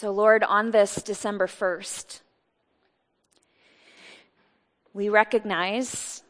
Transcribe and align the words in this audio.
So, 0.00 0.10
Lord, 0.12 0.42
on 0.42 0.70
this 0.70 0.94
December 1.02 1.46
1st, 1.46 2.20
we 4.94 5.10
recognize 5.10 6.22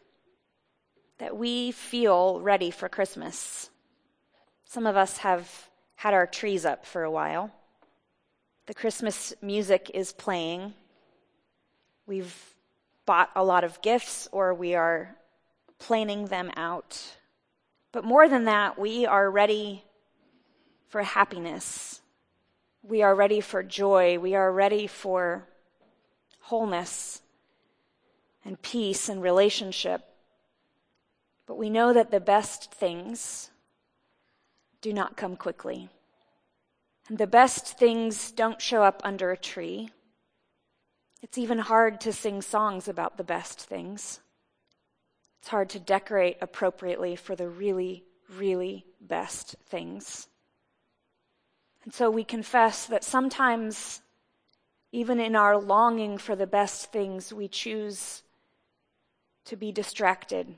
that 1.19 1.37
we 1.37 1.71
feel 1.71 2.41
ready 2.41 2.73
for 2.73 2.89
Christmas. 2.89 3.71
Some 4.65 4.89
of 4.89 4.97
us 4.97 5.19
have 5.19 5.69
had 5.95 6.15
our 6.15 6.27
trees 6.27 6.65
up 6.65 6.85
for 6.85 7.05
a 7.05 7.11
while. 7.13 7.53
The 8.67 8.75
Christmas 8.75 9.35
music 9.41 9.89
is 9.95 10.11
playing. 10.11 10.75
We've 12.09 12.35
bought 13.07 13.31
a 13.37 13.45
lot 13.45 13.63
of 13.63 13.81
gifts 13.83 14.29
or 14.33 14.53
we 14.53 14.75
are 14.75 15.15
planning 15.79 16.27
them 16.27 16.51
out. 16.57 17.01
But 17.93 18.03
more 18.03 18.29
than 18.29 18.47
that, 18.47 18.81
we 18.81 19.07
are 19.07 19.31
ready 19.31 19.85
for 20.89 21.05
happiness. 21.05 22.00
We 22.83 23.03
are 23.03 23.15
ready 23.15 23.41
for 23.41 23.63
joy. 23.63 24.19
We 24.19 24.35
are 24.35 24.51
ready 24.51 24.87
for 24.87 25.47
wholeness 26.41 27.21
and 28.45 28.61
peace 28.63 29.09
and 29.09 29.23
relationship. 29.23 30.03
But 31.47 31.59
we 31.59 31.69
know 31.69 31.93
that 31.93 32.11
the 32.11 32.21
best 32.21 32.73
things 32.73 33.51
do 34.81 34.93
not 34.93 35.17
come 35.17 35.37
quickly. 35.37 35.91
And 37.09 37.19
the 37.19 37.27
best 37.27 37.79
things 37.79 38.33
don't 38.33 38.63
show 38.63 38.83
up 38.83 39.03
under 39.05 39.31
a 39.31 39.37
tree. 39.37 39.91
It's 41.23 41.37
even 41.37 41.59
hard 41.59 42.01
to 42.03 42.13
sing 42.13 42.41
songs 42.41 42.89
about 42.89 43.19
the 43.19 43.25
best 43.25 43.61
things. 43.61 44.21
It's 45.41 45.49
hard 45.49 45.69
to 45.71 45.79
decorate 45.79 46.39
appropriately 46.41 47.15
for 47.17 47.37
the 47.37 47.49
really, 47.49 48.05
really 48.37 48.87
best 49.01 49.57
things. 49.67 50.29
And 51.85 51.95
so 51.95 52.11
we 52.11 52.25
confess 52.25 52.87
that 52.87 53.05
sometimes, 53.05 54.03
even 54.93 55.19
in 55.19 55.35
our 55.35 55.57
longing 55.59 56.19
for 56.19 56.37
the 56.37 56.47
best 56.47 56.93
things, 56.93 57.33
we 57.33 57.49
choose 57.49 58.23
to 59.47 59.57
be 59.57 59.73
distracted 59.73 60.55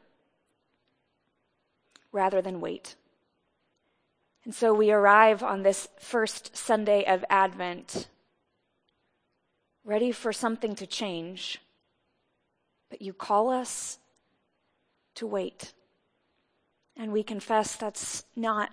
rather 2.10 2.42
than 2.42 2.60
wait. 2.60 2.96
And 4.44 4.54
so 4.54 4.74
we 4.74 4.90
arrive 4.90 5.42
on 5.42 5.62
this 5.62 5.88
first 6.00 6.56
Sunday 6.56 7.04
of 7.04 7.24
Advent, 7.30 8.08
ready 9.84 10.10
for 10.10 10.32
something 10.32 10.74
to 10.74 10.86
change, 10.86 11.60
but 12.90 13.00
you 13.00 13.12
call 13.12 13.50
us 13.50 13.98
to 15.14 15.26
wait. 15.26 15.72
And 16.96 17.12
we 17.12 17.22
confess 17.22 17.76
that's 17.76 18.24
not 18.34 18.70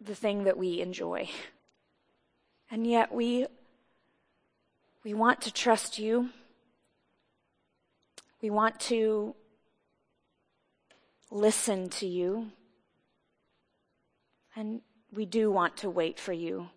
the 0.00 0.14
thing 0.14 0.44
that 0.44 0.58
we 0.58 0.80
enjoy. 0.80 1.28
And 2.68 2.84
yet 2.84 3.12
we, 3.12 3.46
we 5.04 5.14
want 5.14 5.42
to 5.42 5.52
trust 5.52 6.00
you. 6.00 6.30
We 8.42 8.50
want 8.50 8.80
to 8.80 9.36
listen 11.30 11.88
to 11.90 12.06
you. 12.06 12.48
And 14.56 14.80
we 15.12 15.26
do 15.26 15.50
want 15.50 15.76
to 15.78 15.90
wait 15.90 16.18
for 16.18 16.32
you. 16.32 16.70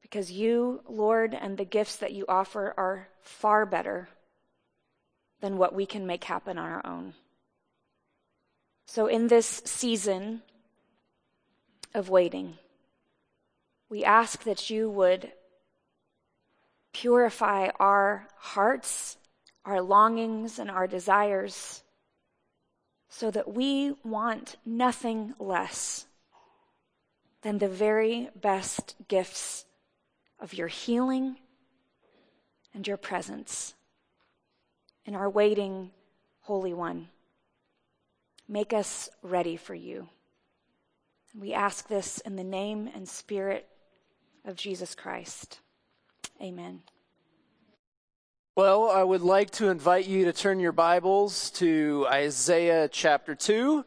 Because 0.00 0.30
you, 0.30 0.80
Lord, 0.88 1.34
and 1.34 1.58
the 1.58 1.64
gifts 1.64 1.96
that 1.96 2.12
you 2.12 2.24
offer 2.28 2.72
are 2.78 3.08
far 3.20 3.66
better 3.66 4.08
than 5.40 5.58
what 5.58 5.74
we 5.74 5.86
can 5.86 6.06
make 6.06 6.24
happen 6.24 6.56
on 6.56 6.70
our 6.70 6.86
own. 6.86 7.14
So, 8.86 9.06
in 9.06 9.26
this 9.26 9.60
season 9.64 10.42
of 11.94 12.08
waiting, 12.08 12.58
we 13.88 14.04
ask 14.04 14.44
that 14.44 14.70
you 14.70 14.90
would 14.90 15.32
purify 16.92 17.68
our 17.78 18.26
hearts, 18.36 19.16
our 19.64 19.80
longings, 19.80 20.58
and 20.58 20.70
our 20.70 20.86
desires 20.86 21.82
so 23.08 23.30
that 23.30 23.52
we 23.52 23.94
want 24.04 24.56
nothing 24.66 25.34
less 25.38 26.06
than 27.42 27.58
the 27.58 27.68
very 27.68 28.28
best 28.34 28.94
gifts 29.08 29.64
of 30.40 30.54
your 30.54 30.68
healing 30.68 31.36
and 32.74 32.86
your 32.86 32.96
presence 32.96 33.74
in 35.04 35.14
our 35.14 35.30
waiting 35.30 35.90
Holy 36.42 36.74
One. 36.74 37.08
Make 38.46 38.72
us 38.72 39.08
ready 39.22 39.56
for 39.56 39.74
you. 39.74 40.08
We 41.34 41.52
ask 41.52 41.88
this 41.88 42.18
in 42.18 42.36
the 42.36 42.44
name 42.44 42.90
and 42.94 43.08
spirit 43.08 43.68
of 44.44 44.56
Jesus 44.56 44.94
Christ. 44.94 45.60
Amen. 46.40 46.82
Well, 48.56 48.90
I 48.90 49.04
would 49.04 49.20
like 49.20 49.50
to 49.52 49.68
invite 49.68 50.06
you 50.06 50.24
to 50.24 50.32
turn 50.32 50.58
your 50.58 50.72
Bibles 50.72 51.50
to 51.52 52.06
Isaiah 52.10 52.88
chapter 52.88 53.34
2. 53.34 53.84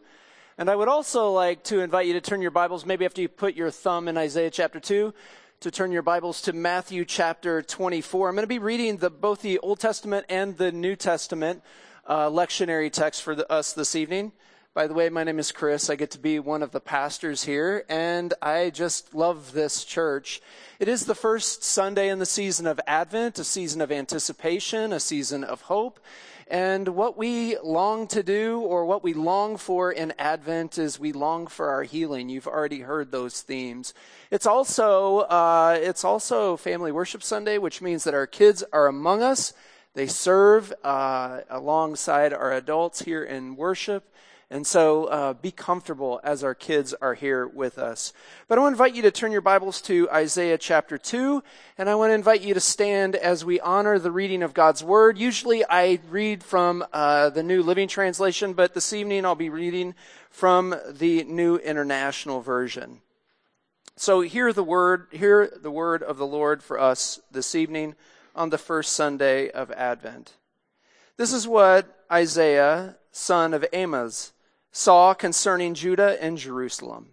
And 0.58 0.70
I 0.70 0.76
would 0.76 0.88
also 0.88 1.32
like 1.32 1.64
to 1.66 1.80
invite 1.80 2.08
you 2.08 2.14
to 2.14 2.22
turn 2.22 2.42
your 2.42 2.52
Bibles, 2.52 2.86
maybe 2.86 3.04
after 3.04 3.22
you 3.22 3.28
put 3.28 3.56
your 3.56 3.72
thumb 3.72 4.08
in 4.08 4.18
Isaiah 4.18 4.52
chapter 4.52 4.80
2, 4.80 5.14
to 5.62 5.72
turn 5.72 5.92
your 5.92 6.04
Bibles 6.04 6.42
to 6.44 6.54
Matthew 6.54 7.04
chapter 7.04 7.62
24. 7.62 8.30
I'm 8.30 8.36
going 8.36 8.44
to 8.44 8.48
be 8.48 8.60
reading 8.60 8.98
the, 8.98 9.10
both 9.10 9.42
the 9.42 9.60
Old 9.60 9.80
Testament 9.80 10.26
and 10.30 10.58
the 10.58 10.72
New 10.72 10.96
Testament 10.96 11.64
uh, 12.06 12.30
lectionary 12.30 12.92
text 12.92 13.24
for 13.24 13.36
the, 13.36 13.52
us 13.52 13.74
this 13.74 13.96
evening. 13.96 14.32
By 14.74 14.88
the 14.88 14.94
way, 14.94 15.10
my 15.10 15.26
name 15.26 15.38
is 15.38 15.52
Chris. 15.52 15.90
I 15.90 15.98
get 15.98 16.12
to 16.12 16.18
be 16.18 16.40
one 16.40 16.64
of 16.64 16.72
the 16.72 16.80
pastors 16.80 17.44
here, 17.44 17.84
and 17.90 18.34
I 18.42 18.70
just 18.70 19.14
love 19.14 19.52
this 19.52 19.84
church. 19.84 20.42
It 20.80 20.88
is 20.88 21.04
the 21.04 21.14
first 21.14 21.62
Sunday 21.62 22.08
in 22.08 22.20
the 22.20 22.26
season 22.26 22.66
of 22.66 22.80
Advent, 22.88 23.38
a 23.38 23.44
season 23.44 23.82
of 23.82 23.92
anticipation, 23.92 24.94
a 24.94 25.02
season 25.02 25.44
of 25.44 25.64
hope. 25.64 26.00
And 26.48 26.88
what 26.88 27.18
we 27.18 27.58
long 27.60 28.08
to 28.08 28.24
do, 28.24 28.62
or 28.62 28.86
what 28.86 29.04
we 29.04 29.14
long 29.14 29.58
for 29.58 29.92
in 29.92 30.14
Advent, 30.18 30.78
is 30.78 30.98
we 30.98 31.12
long 31.12 31.48
for 31.48 31.68
our 31.68 31.84
healing. 31.84 32.30
You've 32.30 32.48
already 32.48 32.80
heard 32.80 33.12
those 33.12 33.42
themes. 33.42 33.94
It's 34.32 34.46
also 34.46 35.20
uh, 35.20 35.78
it's 35.82 36.06
also 36.06 36.56
Family 36.56 36.94
Worship 36.94 37.24
Sunday, 37.24 37.58
which 37.58 37.82
means 37.82 38.06
that 38.06 38.14
our 38.14 38.26
kids 38.26 38.64
are 38.72 38.88
among 38.88 39.22
us. 39.22 39.52
They 39.96 40.08
serve 40.08 40.72
uh, 40.82 41.42
alongside 41.50 42.32
our 42.32 42.54
adults 42.54 43.02
here 43.02 43.26
in 43.26 43.58
worship. 43.58 44.08
And 44.52 44.68
so 44.68 45.06
uh, 45.06 45.34
be 45.34 45.52
comfortable 45.52 46.20
as 46.26 46.44
our 46.44 46.54
kids 46.54 46.94
are 47.02 47.14
here 47.14 47.48
with 47.48 47.78
us. 47.78 48.12
But 48.50 48.58
I 48.58 48.62
want 48.62 48.74
to 48.74 48.84
invite 48.84 48.96
you 48.96 49.02
to 49.04 49.12
turn 49.12 49.32
your 49.32 49.40
Bibles 49.40 49.82
to 49.84 50.10
Isaiah 50.12 50.58
chapter 50.58 50.98
2, 50.98 51.42
and 51.78 51.90
I 51.90 51.96
want 51.96 52.10
to 52.10 52.16
invite 52.16 52.42
you 52.42 52.54
to 52.54 52.60
stand 52.60 53.16
as 53.16 53.46
we 53.46 53.62
honor 53.62 53.98
the 53.98 54.12
reading 54.12 54.44
of 54.44 54.54
God's 54.54 54.84
Word. 54.84 55.18
Usually 55.18 55.64
I 55.70 56.02
read 56.10 56.44
from 56.44 56.84
uh, 56.92 57.30
the 57.30 57.44
New 57.44 57.64
Living 57.64 57.88
Translation, 57.88 58.52
but 58.52 58.74
this 58.74 58.92
evening 58.92 59.26
I'll 59.26 59.36
be 59.36 59.50
reading 59.50 59.96
from 60.30 60.76
the 60.86 61.24
New 61.24 61.56
International 61.56 62.42
Version. 62.42 63.00
So 63.96 64.20
hear 64.20 64.52
the 64.52 64.66
word, 64.66 65.08
hear 65.12 65.50
the 65.62 65.72
word 65.72 66.04
of 66.04 66.18
the 66.18 66.28
Lord 66.28 66.62
for 66.62 66.78
us 66.78 67.22
this 67.32 67.56
evening 67.56 67.96
on 68.36 68.50
the 68.50 68.58
first 68.58 68.92
Sunday 68.92 69.50
of 69.50 69.72
Advent. 69.72 70.34
This 71.16 71.32
is 71.32 71.48
what 71.48 72.04
Isaiah, 72.12 72.98
son 73.14 73.54
of 73.54 73.66
Amoz, 73.72 74.34
saw 74.72 75.14
concerning 75.14 75.74
Judah 75.74 76.22
and 76.22 76.38
Jerusalem. 76.38 77.10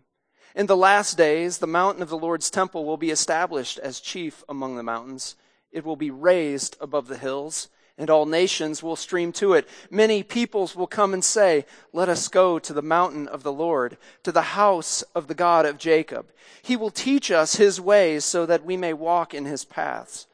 In 0.55 0.67
the 0.67 0.77
last 0.77 1.17
days, 1.17 1.59
the 1.59 1.67
mountain 1.67 2.03
of 2.03 2.09
the 2.09 2.19
Lord's 2.19 2.51
temple 2.51 2.85
will 2.85 2.97
be 2.97 3.11
established 3.11 3.79
as 3.79 4.01
chief 4.01 4.43
among 4.49 4.77
the 4.77 4.83
mountains. 4.83 5.37
It 5.71 5.85
will 5.85 5.97
be 5.97 6.11
raised 6.11 6.77
above 6.81 7.09
the 7.09 7.19
hills, 7.19 7.69
and 7.97 8.09
all 8.09 8.27
nations 8.27 8.83
will 8.83 8.97
stream 8.97 9.33
to 9.33 9.53
it. 9.53 9.69
Many 9.91 10.23
peoples 10.23 10.75
will 10.75 10.87
come 10.87 11.13
and 11.13 11.23
say, 11.23 11.67
Let 11.93 12.09
us 12.09 12.29
go 12.29 12.59
to 12.59 12.73
the 12.73 12.83
mountain 12.83 13.29
of 13.29 13.43
the 13.43 13.53
Lord, 13.53 13.99
to 14.23 14.33
the 14.33 14.43
house 14.43 15.03
of 15.15 15.27
the 15.27 15.35
God 15.35 15.67
of 15.67 15.79
Jacob. 15.79 16.27
He 16.63 16.77
will 16.77 16.91
teach 16.91 17.31
us 17.31 17.57
his 17.57 17.81
ways 17.81 18.25
so 18.25 18.47
that 18.47 18.65
we 18.65 18.77
may 18.77 18.93
walk 18.93 19.35
in 19.35 19.45
his 19.45 19.65
paths. 19.65 20.27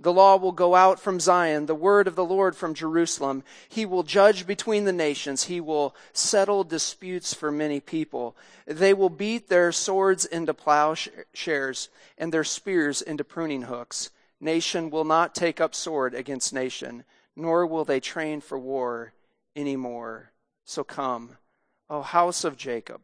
The 0.00 0.12
law 0.12 0.36
will 0.36 0.52
go 0.52 0.74
out 0.74 0.98
from 0.98 1.20
Zion, 1.20 1.66
the 1.66 1.74
word 1.74 2.08
of 2.08 2.16
the 2.16 2.24
Lord 2.24 2.56
from 2.56 2.74
Jerusalem. 2.74 3.44
He 3.68 3.86
will 3.86 4.02
judge 4.02 4.46
between 4.46 4.84
the 4.84 4.92
nations. 4.92 5.44
He 5.44 5.60
will 5.60 5.94
settle 6.12 6.64
disputes 6.64 7.34
for 7.34 7.52
many 7.52 7.78
people. 7.78 8.36
They 8.66 8.94
will 8.94 9.10
beat 9.10 9.48
their 9.48 9.70
swords 9.70 10.24
into 10.24 10.54
plowshares 10.54 11.88
and 12.18 12.32
their 12.32 12.44
spears 12.44 13.00
into 13.00 13.22
pruning 13.22 13.62
hooks. 13.62 14.10
Nation 14.40 14.90
will 14.90 15.04
not 15.04 15.36
take 15.36 15.60
up 15.60 15.72
sword 15.72 16.14
against 16.14 16.52
nation, 16.52 17.04
nor 17.36 17.64
will 17.64 17.84
they 17.84 18.00
train 18.00 18.40
for 18.40 18.58
war 18.58 19.12
anymore. 19.54 20.32
So 20.64 20.82
come, 20.82 21.36
O 21.88 22.02
house 22.02 22.42
of 22.42 22.56
Jacob, 22.56 23.02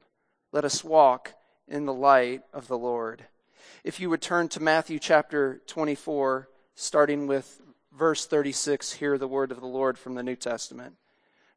let 0.50 0.64
us 0.64 0.82
walk 0.82 1.34
in 1.68 1.86
the 1.86 1.94
light 1.94 2.42
of 2.52 2.66
the 2.66 2.78
Lord. 2.78 3.26
If 3.84 4.00
you 4.00 4.10
would 4.10 4.22
turn 4.22 4.48
to 4.48 4.60
Matthew 4.60 4.98
chapter 4.98 5.60
24, 5.66 6.48
starting 6.80 7.26
with 7.26 7.60
verse 7.92 8.24
36, 8.24 8.92
hear 8.92 9.18
the 9.18 9.26
word 9.26 9.50
of 9.50 9.60
the 9.60 9.66
Lord 9.66 9.98
from 9.98 10.14
the 10.14 10.22
New 10.22 10.36
Testament. 10.36 10.94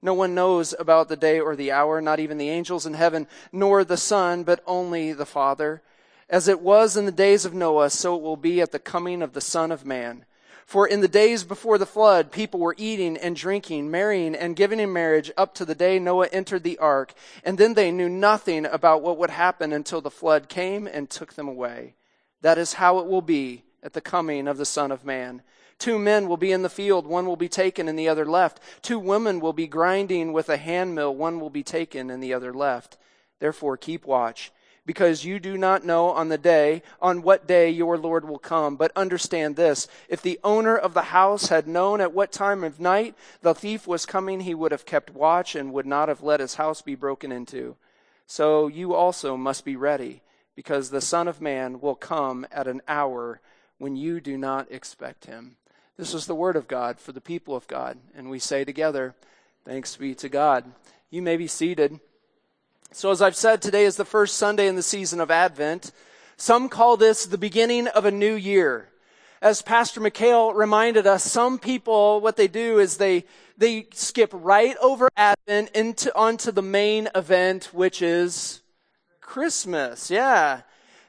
No 0.01 0.15
one 0.15 0.33
knows 0.33 0.73
about 0.79 1.09
the 1.09 1.15
day 1.15 1.39
or 1.39 1.55
the 1.55 1.71
hour, 1.71 2.01
not 2.01 2.19
even 2.19 2.39
the 2.39 2.49
angels 2.49 2.87
in 2.87 2.95
heaven, 2.95 3.27
nor 3.51 3.83
the 3.83 3.97
Son, 3.97 4.43
but 4.43 4.63
only 4.65 5.13
the 5.13 5.27
Father. 5.27 5.83
As 6.27 6.47
it 6.47 6.59
was 6.59 6.97
in 6.97 7.05
the 7.05 7.11
days 7.11 7.45
of 7.45 7.53
Noah, 7.53 7.91
so 7.91 8.15
it 8.15 8.23
will 8.23 8.35
be 8.35 8.61
at 8.61 8.71
the 8.71 8.79
coming 8.79 9.21
of 9.21 9.33
the 9.33 9.41
Son 9.41 9.71
of 9.71 9.85
Man. 9.85 10.25
For 10.65 10.87
in 10.87 11.01
the 11.01 11.07
days 11.07 11.43
before 11.43 11.77
the 11.77 11.85
flood, 11.85 12.31
people 12.31 12.59
were 12.59 12.75
eating 12.79 13.15
and 13.15 13.35
drinking, 13.35 13.91
marrying 13.91 14.33
and 14.33 14.55
giving 14.55 14.79
in 14.79 14.91
marriage 14.91 15.29
up 15.37 15.53
to 15.55 15.65
the 15.65 15.75
day 15.75 15.99
Noah 15.99 16.29
entered 16.31 16.63
the 16.63 16.79
ark. 16.79 17.13
And 17.43 17.59
then 17.59 17.75
they 17.75 17.91
knew 17.91 18.09
nothing 18.09 18.65
about 18.65 19.03
what 19.03 19.19
would 19.19 19.29
happen 19.29 19.71
until 19.71 20.01
the 20.01 20.09
flood 20.09 20.49
came 20.49 20.87
and 20.87 21.11
took 21.11 21.33
them 21.33 21.47
away. 21.47 21.93
That 22.41 22.57
is 22.57 22.73
how 22.73 22.97
it 22.97 23.05
will 23.05 23.21
be 23.21 23.65
at 23.83 23.93
the 23.93 24.01
coming 24.01 24.47
of 24.47 24.57
the 24.57 24.65
Son 24.65 24.91
of 24.91 25.05
Man. 25.05 25.41
Two 25.79 25.97
men 25.97 26.27
will 26.27 26.37
be 26.37 26.51
in 26.51 26.61
the 26.61 26.69
field, 26.69 27.07
one 27.07 27.25
will 27.25 27.35
be 27.35 27.49
taken 27.49 27.87
and 27.87 27.97
the 27.97 28.07
other 28.07 28.25
left. 28.25 28.59
Two 28.81 28.99
women 28.99 29.39
will 29.39 29.53
be 29.53 29.67
grinding 29.67 30.31
with 30.31 30.49
a 30.49 30.57
handmill, 30.57 31.15
one 31.15 31.39
will 31.39 31.49
be 31.49 31.63
taken 31.63 32.09
and 32.11 32.21
the 32.21 32.33
other 32.33 32.53
left. 32.53 32.97
Therefore 33.39 33.77
keep 33.77 34.05
watch 34.05 34.51
because 34.85 35.25
you 35.25 35.39
do 35.39 35.57
not 35.57 35.85
know 35.85 36.09
on 36.09 36.29
the 36.29 36.37
day, 36.37 36.81
on 37.01 37.21
what 37.21 37.47
day 37.47 37.69
your 37.69 37.97
Lord 37.97 38.27
will 38.27 38.39
come. 38.39 38.75
But 38.75 38.91
understand 38.95 39.55
this 39.55 39.87
if 40.09 40.21
the 40.21 40.39
owner 40.43 40.75
of 40.75 40.93
the 40.93 41.03
house 41.03 41.47
had 41.49 41.67
known 41.67 42.01
at 42.01 42.13
what 42.13 42.31
time 42.31 42.63
of 42.63 42.79
night 42.79 43.15
the 43.41 43.53
thief 43.53 43.87
was 43.87 44.05
coming, 44.05 44.41
he 44.41 44.55
would 44.55 44.71
have 44.71 44.85
kept 44.85 45.13
watch 45.13 45.55
and 45.55 45.73
would 45.73 45.85
not 45.85 46.09
have 46.09 46.23
let 46.23 46.39
his 46.39 46.55
house 46.55 46.81
be 46.81 46.95
broken 46.95 47.31
into. 47.31 47.75
So 48.25 48.67
you 48.67 48.93
also 48.93 49.37
must 49.37 49.65
be 49.65 49.75
ready, 49.75 50.21
because 50.55 50.89
the 50.89 51.01
Son 51.01 51.27
of 51.27 51.41
Man 51.41 51.79
will 51.79 51.95
come 51.95 52.45
at 52.51 52.67
an 52.67 52.81
hour 52.87 53.41
when 53.81 53.95
you 53.95 54.21
do 54.21 54.37
not 54.37 54.71
expect 54.71 55.25
him. 55.25 55.55
This 55.97 56.13
is 56.13 56.27
the 56.27 56.35
word 56.35 56.55
of 56.55 56.67
God 56.67 56.99
for 56.99 57.13
the 57.13 57.19
people 57.19 57.55
of 57.55 57.65
God. 57.65 57.97
And 58.15 58.29
we 58.29 58.37
say 58.37 58.63
together, 58.63 59.15
Thanks 59.65 59.95
be 59.95 60.13
to 60.15 60.29
God. 60.29 60.65
You 61.09 61.23
may 61.23 61.35
be 61.35 61.47
seated. 61.47 61.99
So, 62.91 63.09
as 63.09 63.23
I've 63.23 63.35
said, 63.35 63.59
today 63.59 63.85
is 63.85 63.95
the 63.95 64.05
first 64.05 64.37
Sunday 64.37 64.67
in 64.67 64.75
the 64.75 64.83
season 64.83 65.19
of 65.19 65.31
Advent. 65.31 65.91
Some 66.37 66.69
call 66.69 66.95
this 66.95 67.25
the 67.25 67.39
beginning 67.39 67.87
of 67.87 68.05
a 68.05 68.11
new 68.11 68.35
year. 68.35 68.89
As 69.41 69.63
Pastor 69.63 69.99
McHale 69.99 70.53
reminded 70.53 71.07
us, 71.07 71.23
some 71.23 71.57
people, 71.57 72.21
what 72.21 72.37
they 72.37 72.47
do 72.47 72.77
is 72.77 72.97
they, 72.97 73.25
they 73.57 73.87
skip 73.93 74.29
right 74.31 74.77
over 74.79 75.09
Advent 75.17 75.71
into, 75.73 76.15
onto 76.15 76.51
the 76.51 76.61
main 76.61 77.09
event, 77.15 77.69
which 77.73 78.03
is 78.03 78.61
Christmas. 79.21 80.11
Yeah. 80.11 80.61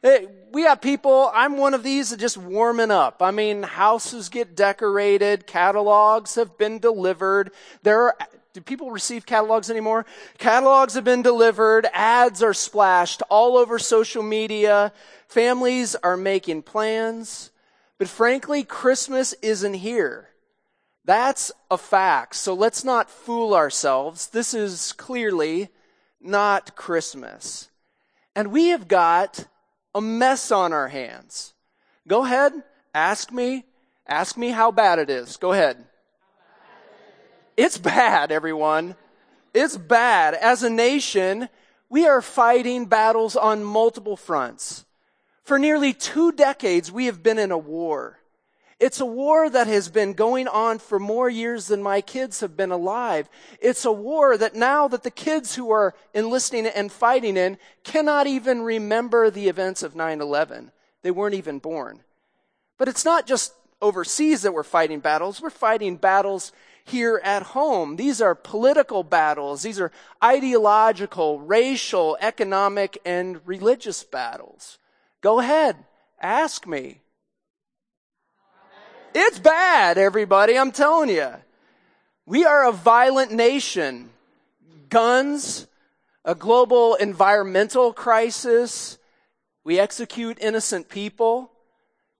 We 0.03 0.63
have 0.63 0.81
people, 0.81 1.31
I'm 1.33 1.57
one 1.57 1.75
of 1.75 1.83
these 1.83 2.11
that 2.11 2.19
just 2.19 2.37
warming 2.37 2.91
up. 2.91 3.23
I 3.23 3.31
mean, 3.31 3.63
houses 3.63 4.29
get 4.29 4.57
decorated, 4.57 5.47
catalogs 5.47 6.35
have 6.35 6.59
been 6.59 6.79
delivered. 6.79 7.53
There 7.83 8.03
are 8.03 8.17
do 8.53 8.61
people 8.61 8.91
receive 8.91 9.25
catalogs 9.25 9.71
anymore? 9.71 10.05
Catalogs 10.37 10.93
have 10.93 11.05
been 11.05 11.23
delivered. 11.23 11.87
Ads 11.95 12.43
are 12.43 12.53
splashed 12.53 13.23
all 13.31 13.57
over 13.57 13.79
social 13.79 14.23
media. 14.23 14.93
Families 15.27 15.95
are 15.97 16.19
making 16.19 16.63
plans. 16.63 17.51
But 17.97 18.09
frankly, 18.09 18.63
Christmas 18.63 19.33
isn't 19.41 19.75
here. 19.75 20.29
That's 21.05 21.51
a 21.71 21.79
fact. 21.79 22.35
So 22.37 22.53
let's 22.53 22.85
not 22.85 23.11
fool 23.11 23.55
ourselves. 23.55 24.29
This 24.29 24.53
is 24.53 24.93
clearly 24.93 25.71
not 26.21 26.77
Christmas. 26.77 27.71
And 28.37 28.53
we 28.53 28.69
have 28.69 28.87
got 28.87 29.47
a 29.95 30.01
mess 30.01 30.51
on 30.51 30.73
our 30.73 30.89
hands. 30.89 31.55
Go 32.07 32.25
ahead, 32.25 32.53
ask 32.95 33.31
me, 33.33 33.65
ask 34.07 34.37
me 34.37 34.51
how 34.51 34.71
bad 34.71 34.99
it 34.99 35.11
is. 35.11 35.37
Go 35.37 35.53
ahead. 35.53 35.85
It's 37.57 37.79
bad, 37.79 38.33
everyone. 38.33 38.97
It's 39.55 39.77
bad. 39.77 40.35
As 40.35 40.63
a 40.63 40.71
nation, 40.71 41.49
we 41.89 42.07
are 42.07 42.23
fighting 42.23 42.87
battles 42.87 43.37
on 43.37 43.63
multiple 43.63 44.17
fronts. 44.17 44.87
For 45.43 45.59
nearly 45.59 45.93
two 45.93 46.33
decades, 46.33 46.91
we 46.91 47.07
have 47.07 47.23
been 47.23 47.39
in 47.39 47.51
a 47.51 47.59
war. 47.59 48.19
It's 48.83 48.99
a 48.99 49.07
war 49.07 49.49
that 49.49 49.69
has 49.69 49.89
been 49.89 50.13
going 50.13 50.49
on 50.49 50.81
for 50.81 50.99
more 50.99 51.31
years 51.31 51.69
than 51.69 51.85
my 51.85 52.01
kids 52.01 52.41
have 52.41 52.57
been 52.57 52.73
alive. 52.73 53.29
It's 53.61 53.85
a 53.85 53.93
war 53.93 54.37
that 54.37 54.57
now 54.57 54.89
that 54.89 55.05
the 55.05 55.11
kids 55.13 55.55
who 55.55 55.71
are 55.71 55.95
enlisting 56.13 56.67
and 56.67 56.91
fighting 56.91 57.37
in 57.37 57.59
cannot 57.85 58.27
even 58.27 58.63
remember 58.63 59.31
the 59.31 59.47
events 59.47 59.85
of 59.85 59.95
9-11. 59.95 60.73
They 61.03 61.13
weren't 61.13 61.37
even 61.37 61.61
born. 61.61 62.01
But 62.77 62.89
it's 62.89 63.05
not 63.05 63.25
just 63.25 63.55
overseas 63.81 64.43
that 64.43 64.53
we're 64.53 64.65
fighting 64.65 64.99
battles. 64.99 65.41
We're 65.41 65.51
fighting 65.51 65.95
battles 65.95 66.51
here 66.85 67.21
at 67.23 67.45
home. 67.45 67.95
These 67.95 68.21
are 68.21 68.35
political 68.35 69.05
battles. 69.05 69.63
These 69.63 69.79
are 69.79 69.93
ideological, 70.25 71.39
racial, 71.39 72.19
economic, 72.21 72.99
and 73.05 73.41
religious 73.47 74.03
battles. 74.03 74.79
Go 75.21 75.39
ahead. 75.39 75.77
Ask 76.21 76.67
me. 76.67 77.02
It's 79.15 79.39
bad, 79.39 79.99
everybody. 79.99 80.57
I'm 80.57 80.73
telling 80.73 81.11
you. 81.11 81.29
We 82.25 82.47
are 82.47 82.67
a 82.67 82.73
violent 82.73 83.31
nation. 83.31 84.09
Guns, 84.89 85.67
a 86.25 86.35
global 86.35 86.95
environmental 86.95 87.93
crisis. 87.93 88.97
We 89.65 89.79
execute 89.79 90.39
innocent 90.41 90.89
people. 90.89 91.53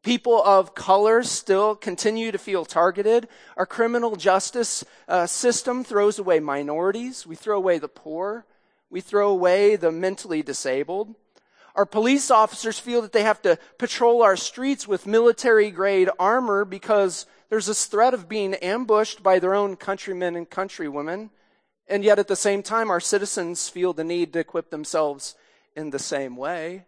People 0.03 0.43
of 0.43 0.75
color 0.75 1.23
still 1.23 1.77
continue 1.77 2.31
to 2.31 2.39
feel 2.39 2.67
targeted. 2.67 3.27
Our 3.57 3.67
criminal 3.67 4.17
justice 4.17 4.85
uh, 5.09 5.27
system 5.27 5.85
throws 5.85 6.19
away 6.19 6.41
minorities. 6.41 7.27
We 7.27 7.37
throw 7.37 7.57
away 7.57 7.79
the 7.79 7.89
poor. 7.89 8.45
We 8.91 9.01
throw 9.01 9.31
away 9.31 9.77
the 9.77 9.93
mentally 9.93 10.43
disabled. 10.43 11.15
Our 11.75 11.87
police 11.87 12.31
officers 12.31 12.79
feel 12.79 13.01
that 13.03 13.13
they 13.13 13.23
have 13.23 13.41
to 13.43 13.59
patrol 13.79 14.23
our 14.23 14.37
streets 14.37 14.87
with 14.87 15.07
military 15.07 15.71
grade 15.71 16.11
armor 16.19 16.65
because 16.65 17.27
there's 17.49 17.67
this 17.67 17.87
threat 17.87 18.15
of 18.15 18.29
being 18.29 18.55
ambushed 18.57 19.23
by 19.23 19.39
their 19.39 19.55
own 19.55 19.77
countrymen 19.77 20.37
and 20.37 20.49
countrywomen. 20.49 21.31
And 21.89 22.05
yet 22.05 22.19
at 22.19 22.29
the 22.29 22.37
same 22.37 22.63
time, 22.63 22.91
our 22.91 23.01
citizens 23.01 23.69
feel 23.69 23.93
the 23.93 24.05
need 24.05 24.33
to 24.33 24.39
equip 24.39 24.71
themselves 24.71 25.35
in 25.75 25.91
the 25.91 25.99
same 25.99 26.37
way. 26.37 26.87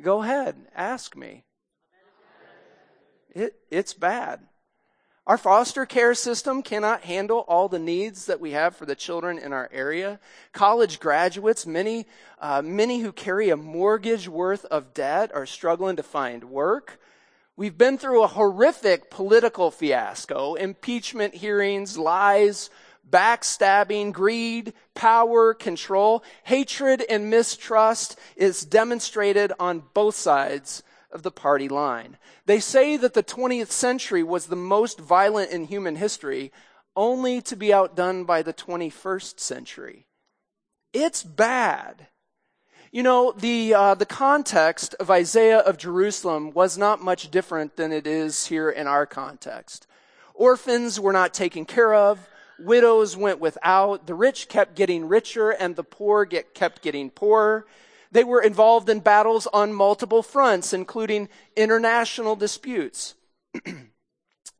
Go 0.00 0.22
ahead, 0.22 0.56
ask 0.74 1.16
me. 1.16 1.44
It, 3.30 3.54
it's 3.70 3.94
bad. 3.94 4.40
Our 5.26 5.36
foster 5.36 5.84
care 5.84 6.14
system 6.14 6.62
cannot 6.62 7.02
handle 7.02 7.44
all 7.46 7.68
the 7.68 7.78
needs 7.78 8.26
that 8.26 8.40
we 8.40 8.52
have 8.52 8.74
for 8.74 8.86
the 8.86 8.94
children 8.94 9.38
in 9.38 9.52
our 9.52 9.68
area. 9.70 10.18
College 10.52 10.98
graduates, 10.98 11.66
many, 11.66 12.06
uh, 12.38 12.62
many 12.62 13.00
who 13.00 13.12
carry 13.12 13.50
a 13.50 13.56
mortgage 13.56 14.28
worth 14.28 14.64
of 14.66 14.94
debt 14.94 15.30
are 15.34 15.46
struggling 15.46 15.96
to 15.96 16.02
find 16.02 16.44
work. 16.44 16.98
We've 17.54 17.76
been 17.76 17.98
through 17.98 18.22
a 18.22 18.28
horrific 18.28 19.10
political 19.10 19.70
fiasco, 19.70 20.54
impeachment 20.54 21.34
hearings, 21.34 21.98
lies, 21.98 22.70
backstabbing, 23.08 24.12
greed, 24.12 24.72
power, 24.94 25.52
control, 25.52 26.24
hatred, 26.44 27.04
and 27.10 27.28
mistrust 27.28 28.18
is 28.36 28.64
demonstrated 28.64 29.52
on 29.60 29.82
both 29.92 30.14
sides 30.14 30.82
of 31.12 31.22
the 31.22 31.30
party 31.30 31.68
line. 31.68 32.16
They 32.46 32.60
say 32.60 32.96
that 32.96 33.14
the 33.14 33.22
20th 33.22 33.70
century 33.70 34.22
was 34.22 34.46
the 34.46 34.56
most 34.56 35.00
violent 35.00 35.50
in 35.50 35.64
human 35.64 35.96
history, 35.96 36.52
only 36.96 37.40
to 37.42 37.56
be 37.56 37.72
outdone 37.72 38.24
by 38.24 38.42
the 38.42 38.52
21st 38.52 39.40
century. 39.40 40.06
It's 40.92 41.22
bad. 41.22 42.08
You 42.92 43.04
know, 43.04 43.32
the, 43.32 43.72
uh, 43.74 43.94
the 43.94 44.06
context 44.06 44.94
of 44.98 45.10
Isaiah 45.10 45.60
of 45.60 45.78
Jerusalem 45.78 46.50
was 46.50 46.76
not 46.76 47.00
much 47.00 47.30
different 47.30 47.76
than 47.76 47.92
it 47.92 48.06
is 48.06 48.46
here 48.46 48.68
in 48.68 48.88
our 48.88 49.06
context. 49.06 49.86
Orphans 50.34 50.98
were 50.98 51.12
not 51.12 51.32
taken 51.32 51.64
care 51.64 51.94
of. 51.94 52.18
Widows 52.58 53.16
went 53.16 53.38
without. 53.38 54.06
The 54.06 54.14
rich 54.14 54.48
kept 54.48 54.74
getting 54.74 55.06
richer 55.06 55.50
and 55.50 55.76
the 55.76 55.84
poor 55.84 56.24
get, 56.24 56.52
kept 56.52 56.82
getting 56.82 57.10
poorer. 57.10 57.64
They 58.12 58.24
were 58.24 58.42
involved 58.42 58.88
in 58.88 59.00
battles 59.00 59.46
on 59.52 59.72
multiple 59.72 60.22
fronts, 60.22 60.72
including 60.72 61.28
international 61.56 62.36
disputes. 62.36 63.14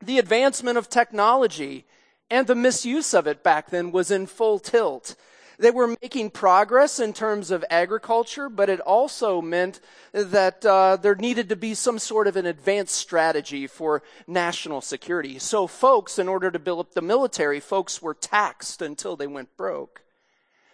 the 0.00 0.18
advancement 0.18 0.78
of 0.78 0.88
technology 0.88 1.86
and 2.30 2.46
the 2.46 2.54
misuse 2.54 3.12
of 3.12 3.26
it 3.26 3.42
back 3.42 3.70
then 3.70 3.90
was 3.90 4.10
in 4.10 4.26
full 4.26 4.58
tilt. 4.58 5.16
They 5.58 5.70
were 5.70 5.96
making 6.00 6.30
progress 6.30 6.98
in 6.98 7.12
terms 7.12 7.50
of 7.50 7.66
agriculture, 7.68 8.48
but 8.48 8.70
it 8.70 8.80
also 8.80 9.42
meant 9.42 9.80
that 10.12 10.64
uh, 10.64 10.96
there 10.96 11.14
needed 11.14 11.50
to 11.50 11.56
be 11.56 11.74
some 11.74 11.98
sort 11.98 12.26
of 12.26 12.36
an 12.36 12.46
advanced 12.46 12.94
strategy 12.94 13.66
for 13.66 14.02
national 14.26 14.80
security. 14.80 15.38
So, 15.38 15.66
folks, 15.66 16.18
in 16.18 16.28
order 16.28 16.50
to 16.50 16.58
build 16.58 16.80
up 16.80 16.94
the 16.94 17.02
military, 17.02 17.60
folks 17.60 18.00
were 18.00 18.14
taxed 18.14 18.80
until 18.80 19.16
they 19.16 19.26
went 19.26 19.54
broke. 19.58 20.00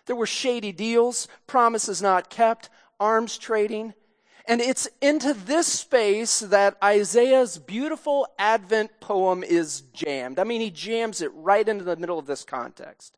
There 0.07 0.17
were 0.17 0.27
shady 0.27 0.73
deals, 0.73 1.29
promises 1.47 2.01
not 2.01 2.31
kept, 2.31 2.71
arms 2.99 3.39
trading. 3.39 3.95
And 4.49 4.61
it's 4.61 4.89
into 5.03 5.35
this 5.35 5.67
space 5.67 6.39
that 6.41 6.77
Isaiah's 6.83 7.59
beautiful 7.59 8.29
Advent 8.39 9.01
poem 9.01 9.43
is 9.43 9.81
jammed. 9.93 10.39
I 10.39 10.45
mean, 10.45 10.61
he 10.61 10.71
jams 10.71 11.21
it 11.21 11.33
right 11.35 11.69
into 11.69 11.83
the 11.83 11.97
middle 11.97 12.19
of 12.19 12.27
this 12.27 12.45
context. 12.45 13.17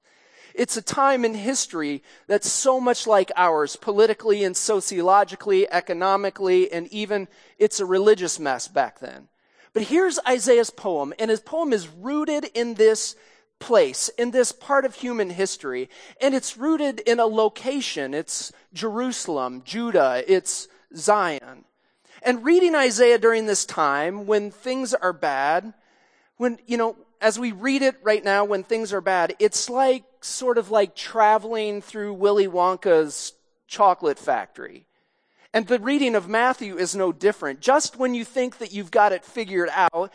It's 0.55 0.79
a 0.79 0.83
time 0.83 1.25
in 1.25 1.35
history 1.35 2.03
that's 2.27 2.51
so 2.51 2.81
much 2.81 3.07
like 3.07 3.31
ours, 3.37 3.77
politically 3.77 4.43
and 4.43 4.57
sociologically, 4.57 5.71
economically, 5.71 6.73
and 6.73 6.89
even 6.89 7.29
it's 7.59 7.79
a 7.79 7.87
religious 7.87 8.41
mess 8.41 8.67
back 8.67 8.99
then. 8.99 9.29
But 9.75 9.85
here's 9.85 10.19
Isaiah's 10.27 10.71
poem, 10.71 11.13
and 11.19 11.31
his 11.31 11.41
poem 11.41 11.73
is 11.73 11.87
rooted 11.89 12.47
in 12.55 12.75
this 12.75 13.15
place, 13.59 14.09
in 14.19 14.31
this 14.31 14.53
part 14.53 14.85
of 14.85 14.95
human 14.95 15.31
history, 15.31 15.89
and 16.21 16.35
it's 16.35 16.57
rooted 16.57 17.01
in 17.01 17.21
a 17.21 17.27
location. 17.27 18.15
It's 18.15 18.53
Jerusalem, 18.73 19.63
Judah, 19.65 20.23
it's 20.27 20.69
Zion. 20.95 21.65
And 22.23 22.45
reading 22.45 22.75
Isaiah 22.75 23.19
during 23.19 23.47
this 23.47 23.65
time 23.65 24.27
when 24.27 24.51
things 24.51 24.95
are 24.95 25.13
bad, 25.13 25.73
when, 26.37 26.59
you 26.67 26.77
know, 26.77 26.97
as 27.21 27.39
we 27.39 27.53
read 27.53 27.83
it 27.83 27.97
right 28.03 28.25
now 28.25 28.45
when 28.45 28.63
things 28.63 28.93
are 28.93 29.01
bad, 29.01 29.35
it's 29.39 29.69
like 29.69 30.05
sort 30.21 30.59
of 30.59 30.71
like 30.71 30.95
traveling 30.95 31.81
through 31.81 32.15
Willy 32.15 32.49
Wonka's 32.49 33.33
chocolate 33.67 34.19
factory. 34.19 34.87
And 35.53 35.67
the 35.67 35.79
reading 35.79 36.15
of 36.15 36.29
Matthew 36.29 36.77
is 36.77 36.95
no 36.95 37.11
different. 37.11 37.61
Just 37.61 37.97
when 37.97 38.15
you 38.15 38.25
think 38.25 38.59
that 38.59 38.73
you've 38.73 38.91
got 38.91 39.13
it 39.13 39.25
figured 39.25 39.71
out, 39.73 40.13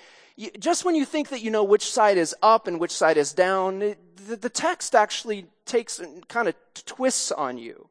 just 0.59 0.85
when 0.85 0.95
you 0.95 1.05
think 1.05 1.29
that 1.29 1.41
you 1.41 1.51
know 1.51 1.63
which 1.63 1.89
side 1.91 2.17
is 2.17 2.35
up 2.41 2.67
and 2.67 2.79
which 2.79 2.91
side 2.91 3.17
is 3.17 3.33
down, 3.33 3.95
the, 4.27 4.35
the 4.35 4.49
text 4.49 4.95
actually 4.95 5.45
takes 5.65 5.99
uh, 5.99 6.03
and 6.03 6.27
kind 6.27 6.47
of 6.47 6.55
twists 6.85 7.31
on 7.31 7.57
you. 7.57 7.87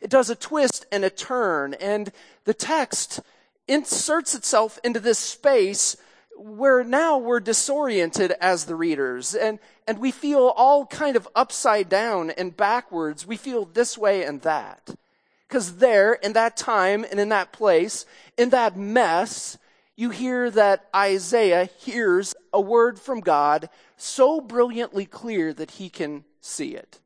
It 0.00 0.10
does 0.10 0.30
a 0.30 0.36
twist 0.36 0.86
and 0.92 1.04
a 1.04 1.10
turn, 1.10 1.74
and 1.74 2.12
the 2.44 2.54
text 2.54 3.20
inserts 3.66 4.34
itself 4.34 4.78
into 4.84 5.00
this 5.00 5.18
space 5.18 5.96
where 6.36 6.84
now 6.84 7.18
we're 7.18 7.40
disoriented 7.40 8.32
as 8.40 8.64
the 8.64 8.76
readers 8.76 9.34
and, 9.34 9.58
and 9.88 9.98
we 9.98 10.12
feel 10.12 10.52
all 10.56 10.86
kind 10.86 11.16
of 11.16 11.28
upside 11.34 11.88
down 11.88 12.30
and 12.30 12.56
backwards. 12.56 13.26
We 13.26 13.36
feel 13.36 13.64
this 13.64 13.98
way 13.98 14.22
and 14.22 14.40
that. 14.42 14.94
Because 15.48 15.78
there, 15.78 16.12
in 16.12 16.34
that 16.34 16.56
time 16.56 17.04
and 17.10 17.18
in 17.18 17.30
that 17.30 17.52
place, 17.52 18.06
in 18.36 18.50
that 18.50 18.76
mess, 18.76 19.58
you 19.98 20.10
hear 20.10 20.48
that 20.48 20.86
Isaiah 20.94 21.64
hears 21.64 22.36
a 22.52 22.60
word 22.60 23.00
from 23.00 23.18
God 23.18 23.68
so 23.96 24.40
brilliantly 24.40 25.06
clear 25.06 25.52
that 25.52 25.72
he 25.72 25.90
can 25.90 26.24
see 26.40 26.76
it. 26.76 27.00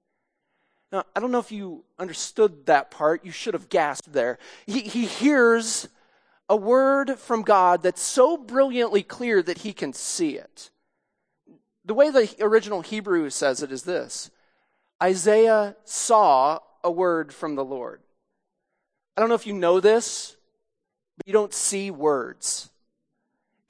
Now, 0.92 1.04
I 1.16 1.20
don't 1.20 1.30
know 1.30 1.38
if 1.38 1.50
you 1.50 1.84
understood 1.98 2.66
that 2.66 2.90
part. 2.90 3.24
You 3.24 3.30
should 3.32 3.54
have 3.54 3.70
gasped 3.70 4.12
there. 4.12 4.38
He, 4.66 4.80
he 4.80 5.06
hears 5.06 5.88
a 6.50 6.56
word 6.56 7.18
from 7.18 7.40
God 7.40 7.82
that's 7.82 8.02
so 8.02 8.36
brilliantly 8.36 9.02
clear 9.02 9.42
that 9.42 9.58
he 9.58 9.72
can 9.72 9.94
see 9.94 10.36
it. 10.36 10.70
The 11.86 11.94
way 11.94 12.10
the 12.10 12.30
original 12.42 12.82
Hebrew 12.82 13.30
says 13.30 13.62
it 13.62 13.72
is 13.72 13.84
this 13.84 14.30
Isaiah 15.02 15.76
saw 15.86 16.58
a 16.84 16.90
word 16.90 17.32
from 17.32 17.54
the 17.54 17.64
Lord. 17.64 18.02
I 19.16 19.22
don't 19.22 19.30
know 19.30 19.34
if 19.34 19.46
you 19.46 19.54
know 19.54 19.80
this, 19.80 20.36
but 21.16 21.26
you 21.26 21.32
don't 21.32 21.54
see 21.54 21.90
words. 21.90 22.68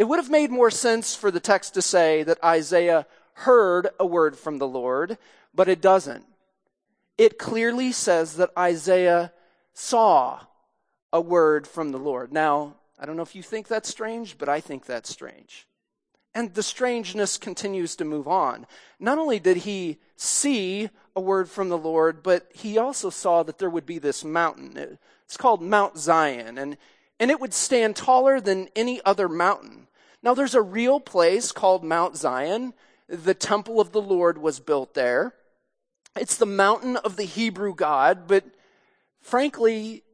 It 0.03 0.09
would 0.09 0.19
have 0.19 0.31
made 0.31 0.51
more 0.51 0.73
sense 0.73 1.15
for 1.15 1.31
the 1.31 1.39
text 1.39 1.75
to 1.75 1.81
say 1.81 2.25
that 2.25 2.43
Isaiah 2.43 3.07
heard 3.35 3.87
a 4.01 4.05
word 4.05 4.37
from 4.37 4.59
the 4.59 4.67
Lord, 4.67 5.17
but 5.55 5.69
it 5.69 5.81
doesn't. 5.81 6.25
It 7.17 7.39
clearly 7.39 7.93
says 7.93 8.35
that 8.35 8.51
Isaiah 8.59 9.33
saw 9.75 10.41
a 11.13 11.21
word 11.21 11.69
from 11.69 11.93
the 11.93 12.01
Lord. 12.01 12.33
Now, 12.33 12.75
I 12.99 13.07
don't 13.07 13.15
know 13.15 13.23
if 13.23 13.37
you 13.37 13.45
think 13.45 13.69
that's 13.69 13.89
strange, 13.89 14.39
but 14.39 14.49
I 14.49 14.59
think 14.59 14.87
that's 14.87 15.09
strange. 15.09 15.69
And 16.35 16.53
the 16.53 16.65
strangeness 16.65 17.37
continues 17.37 17.95
to 17.95 18.05
move 18.05 18.27
on. 18.27 18.67
Not 18.99 19.19
only 19.19 19.39
did 19.39 19.59
he 19.59 19.99
see 20.17 20.91
a 21.15 21.21
word 21.21 21.49
from 21.49 21.69
the 21.69 21.79
Lord, 21.79 22.25
but 22.25 22.51
he 22.53 22.77
also 22.77 23.09
saw 23.09 23.45
that 23.45 23.59
there 23.59 23.71
would 23.71 23.87
be 23.87 24.01
this 24.01 24.25
mountain. 24.25 24.99
It's 25.27 25.37
called 25.37 25.63
Mount 25.63 25.97
Zion, 25.97 26.59
and, 26.59 26.77
and 27.21 27.31
it 27.31 27.39
would 27.39 27.55
stand 27.55 27.95
taller 27.95 28.41
than 28.41 28.69
any 28.75 29.01
other 29.05 29.29
mountain. 29.29 29.87
Now, 30.23 30.35
there's 30.35 30.55
a 30.55 30.63
real 30.63 31.01
place 31.01 31.51
called 31.53 31.83
Mount 31.83 32.17
Zion. 32.17 32.75
The 33.09 33.35
temple 33.35 33.81
of 33.81 33.93
the 33.93 34.01
Lord 34.01 34.39
was 34.39 34.61
built 34.61 34.95
there. 34.95 35.35
It's 36.17 36.37
the 36.37 36.47
mountain 36.47 36.97
of 36.97 37.17
the 37.17 37.25
Hebrew 37.25 37.75
God, 37.75 38.27
but 38.27 38.45
frankly, 39.21 40.05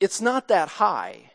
it's 0.00 0.20
not 0.20 0.48
that 0.48 0.68
high. 0.68 1.30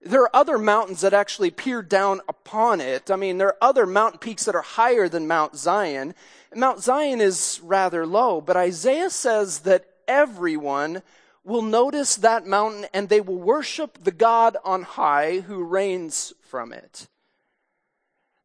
There 0.00 0.22
are 0.22 0.36
other 0.36 0.58
mountains 0.58 1.00
that 1.00 1.12
actually 1.12 1.50
peer 1.50 1.82
down 1.82 2.20
upon 2.28 2.80
it. 2.80 3.10
I 3.10 3.16
mean, 3.16 3.38
there 3.38 3.48
are 3.48 3.58
other 3.60 3.84
mountain 3.84 4.20
peaks 4.20 4.44
that 4.44 4.54
are 4.54 4.62
higher 4.62 5.08
than 5.08 5.26
Mount 5.26 5.56
Zion. 5.56 6.14
Mount 6.54 6.80
Zion 6.80 7.20
is 7.20 7.60
rather 7.62 8.06
low, 8.06 8.40
but 8.40 8.56
Isaiah 8.56 9.10
says 9.10 9.60
that 9.60 9.86
everyone 10.06 11.02
will 11.44 11.62
notice 11.62 12.16
that 12.16 12.46
mountain 12.46 12.86
and 12.94 13.08
they 13.08 13.20
will 13.20 13.38
worship 13.38 13.98
the 14.04 14.12
God 14.12 14.56
on 14.64 14.82
high 14.82 15.40
who 15.40 15.64
reigns 15.64 16.32
from 16.40 16.72
it. 16.72 17.08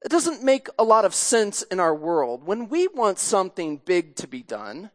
It 0.03 0.11
doesn't 0.11 0.43
make 0.43 0.67
a 0.77 0.83
lot 0.83 1.05
of 1.05 1.15
sense 1.15 1.61
in 1.63 1.79
our 1.79 1.95
world. 1.95 2.45
When 2.45 2.67
we 2.67 2.87
want 2.87 3.19
something 3.19 3.77
big 3.77 4.15
to 4.17 4.27
be 4.27 4.43
done, 4.43 4.91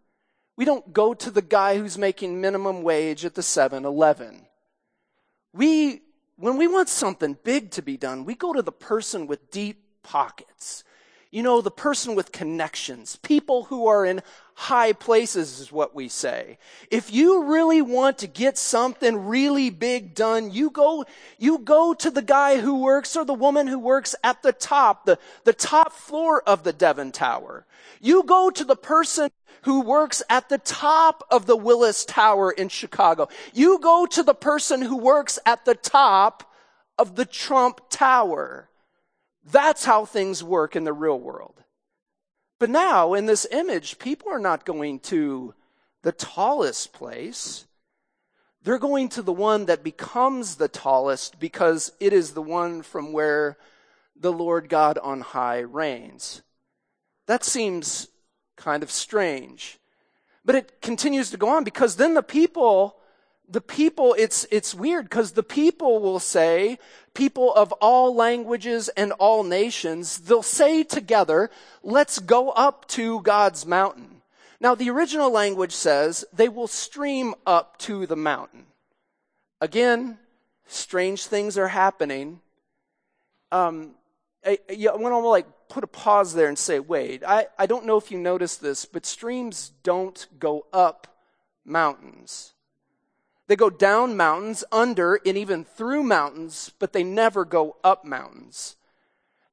we 0.56 0.64
don't 0.64 0.92
go 0.92 1.14
to 1.14 1.30
the 1.30 1.40
guy 1.40 1.78
who's 1.78 1.96
making 1.96 2.40
minimum 2.40 2.82
wage 2.82 3.24
at 3.24 3.34
the 3.34 3.42
7 3.42 3.84
Eleven. 3.84 4.46
We, 5.54 6.02
when 6.36 6.58
we 6.58 6.66
want 6.66 6.88
something 6.88 7.38
big 7.42 7.70
to 7.72 7.82
be 7.82 7.96
done, 7.96 8.24
we 8.24 8.34
go 8.34 8.52
to 8.52 8.60
the 8.60 8.72
person 8.72 9.26
with 9.26 9.50
deep 9.50 9.82
pockets. 10.02 10.84
You 11.30 11.42
know, 11.42 11.61
the 11.61 11.70
person 11.70 12.14
with 12.14 12.32
connections, 12.32 13.16
people 13.16 13.64
who 13.64 13.87
are 13.87 14.06
in 14.06 14.23
high 14.54 14.94
places 14.94 15.61
is 15.61 15.70
what 15.70 15.94
we 15.94 16.08
say. 16.08 16.56
If 16.90 17.12
you 17.12 17.44
really 17.44 17.82
want 17.82 18.18
to 18.18 18.26
get 18.26 18.56
something 18.56 19.26
really 19.26 19.68
big 19.68 20.14
done, 20.14 20.50
you 20.50 20.70
go, 20.70 21.04
you 21.38 21.58
go 21.58 21.92
to 21.94 22.11
the 22.11 22.23
guy 22.23 22.58
who 22.61 22.82
works 22.82 23.14
or 23.14 23.26
the 23.26 23.35
woman 23.35 23.66
who 23.66 23.78
works 23.78 24.14
at 24.25 24.42
the 24.42 24.52
top, 24.52 25.04
the, 25.04 25.18
the 25.44 25.52
top 25.52 25.92
floor 25.92 26.42
of 26.47 26.64
the 26.64 26.73
Devon 26.73 27.12
Tower. 27.12 27.66
You 28.00 28.23
go 28.23 28.49
to 28.49 28.64
the 28.64 28.76
person 28.76 29.30
who 29.62 29.82
works 29.82 30.23
at 30.30 30.49
the 30.49 30.58
top 30.58 31.25
of 31.30 31.44
the 31.44 31.56
Willis 31.56 32.06
Tower 32.06 32.50
in 32.50 32.70
Chicago. 32.70 33.28
You 33.52 33.78
go 33.80 34.06
to 34.06 34.23
the 34.23 34.35
person 34.35 34.80
who 34.80 34.97
works 34.97 35.38
at 35.44 35.66
the 35.66 35.75
top 35.75 36.50
of 36.97 37.16
the 37.16 37.26
Trump 37.26 37.82
Tower. 37.90 38.67
That's 39.50 39.84
how 39.84 40.04
things 40.04 40.44
work 40.44 40.76
in 40.76 40.84
the 40.84 40.92
real 40.92 41.18
world. 41.18 41.62
But 42.58 42.70
now, 42.70 43.14
in 43.14 43.26
this 43.26 43.46
image, 43.50 43.98
people 43.98 44.30
are 44.30 44.40
not 44.40 44.64
going 44.64 45.00
to 45.00 45.54
the 46.02 46.12
tallest 46.12 46.92
place. 46.92 47.66
They're 48.62 48.78
going 48.78 49.08
to 49.10 49.22
the 49.22 49.32
one 49.32 49.66
that 49.66 49.84
becomes 49.84 50.56
the 50.56 50.68
tallest 50.68 51.38
because 51.38 51.92
it 52.00 52.12
is 52.12 52.32
the 52.32 52.42
one 52.42 52.82
from 52.82 53.12
where 53.12 53.56
the 54.16 54.32
Lord 54.32 54.68
God 54.68 54.98
on 54.98 55.20
high 55.20 55.60
reigns. 55.60 56.42
That 57.26 57.44
seems 57.44 58.08
kind 58.56 58.82
of 58.82 58.90
strange. 58.90 59.78
But 60.44 60.56
it 60.56 60.80
continues 60.82 61.30
to 61.30 61.36
go 61.36 61.48
on 61.48 61.62
because 61.62 61.96
then 61.96 62.14
the 62.14 62.22
people, 62.22 62.96
the 63.48 63.60
people, 63.60 64.16
it's, 64.18 64.46
it's 64.50 64.74
weird 64.74 65.04
because 65.04 65.32
the 65.32 65.42
people 65.42 66.00
will 66.00 66.18
say, 66.20 66.78
people 67.18 67.52
of 67.52 67.72
all 67.72 68.14
languages 68.14 68.88
and 68.90 69.10
all 69.18 69.42
nations, 69.42 70.20
they'll 70.20 70.40
say 70.40 70.84
together, 70.84 71.50
let's 71.82 72.20
go 72.20 72.50
up 72.50 72.87
to 72.87 73.20
God's 73.22 73.66
mountain. 73.66 74.22
Now 74.60 74.76
the 74.76 74.90
original 74.90 75.28
language 75.28 75.72
says 75.72 76.25
they 76.32 76.48
will 76.48 76.68
stream 76.68 77.34
up 77.44 77.76
to 77.78 78.06
the 78.06 78.14
mountain. 78.14 78.66
Again, 79.60 80.18
strange 80.68 81.26
things 81.26 81.58
are 81.58 81.66
happening. 81.66 82.40
Um, 83.50 83.96
I, 84.46 84.60
I 84.70 84.94
want 84.94 85.12
to 85.12 85.18
like 85.18 85.46
put 85.68 85.82
a 85.82 85.88
pause 85.88 86.34
there 86.34 86.46
and 86.46 86.58
say, 86.58 86.78
wait, 86.78 87.25
I, 87.26 87.48
I 87.58 87.66
don't 87.66 87.84
know 87.84 87.96
if 87.96 88.12
you 88.12 88.18
noticed 88.18 88.62
this, 88.62 88.84
but 88.84 89.04
streams 89.04 89.72
don't 89.82 90.25
go 90.38 90.66
up 90.72 91.08
mountains. 91.64 92.54
They 93.48 93.56
go 93.56 93.70
down 93.70 94.16
mountains, 94.16 94.62
under, 94.70 95.18
and 95.26 95.36
even 95.36 95.64
through 95.64 96.02
mountains, 96.02 96.70
but 96.78 96.92
they 96.92 97.02
never 97.02 97.46
go 97.46 97.76
up 97.82 98.04
mountains. 98.04 98.76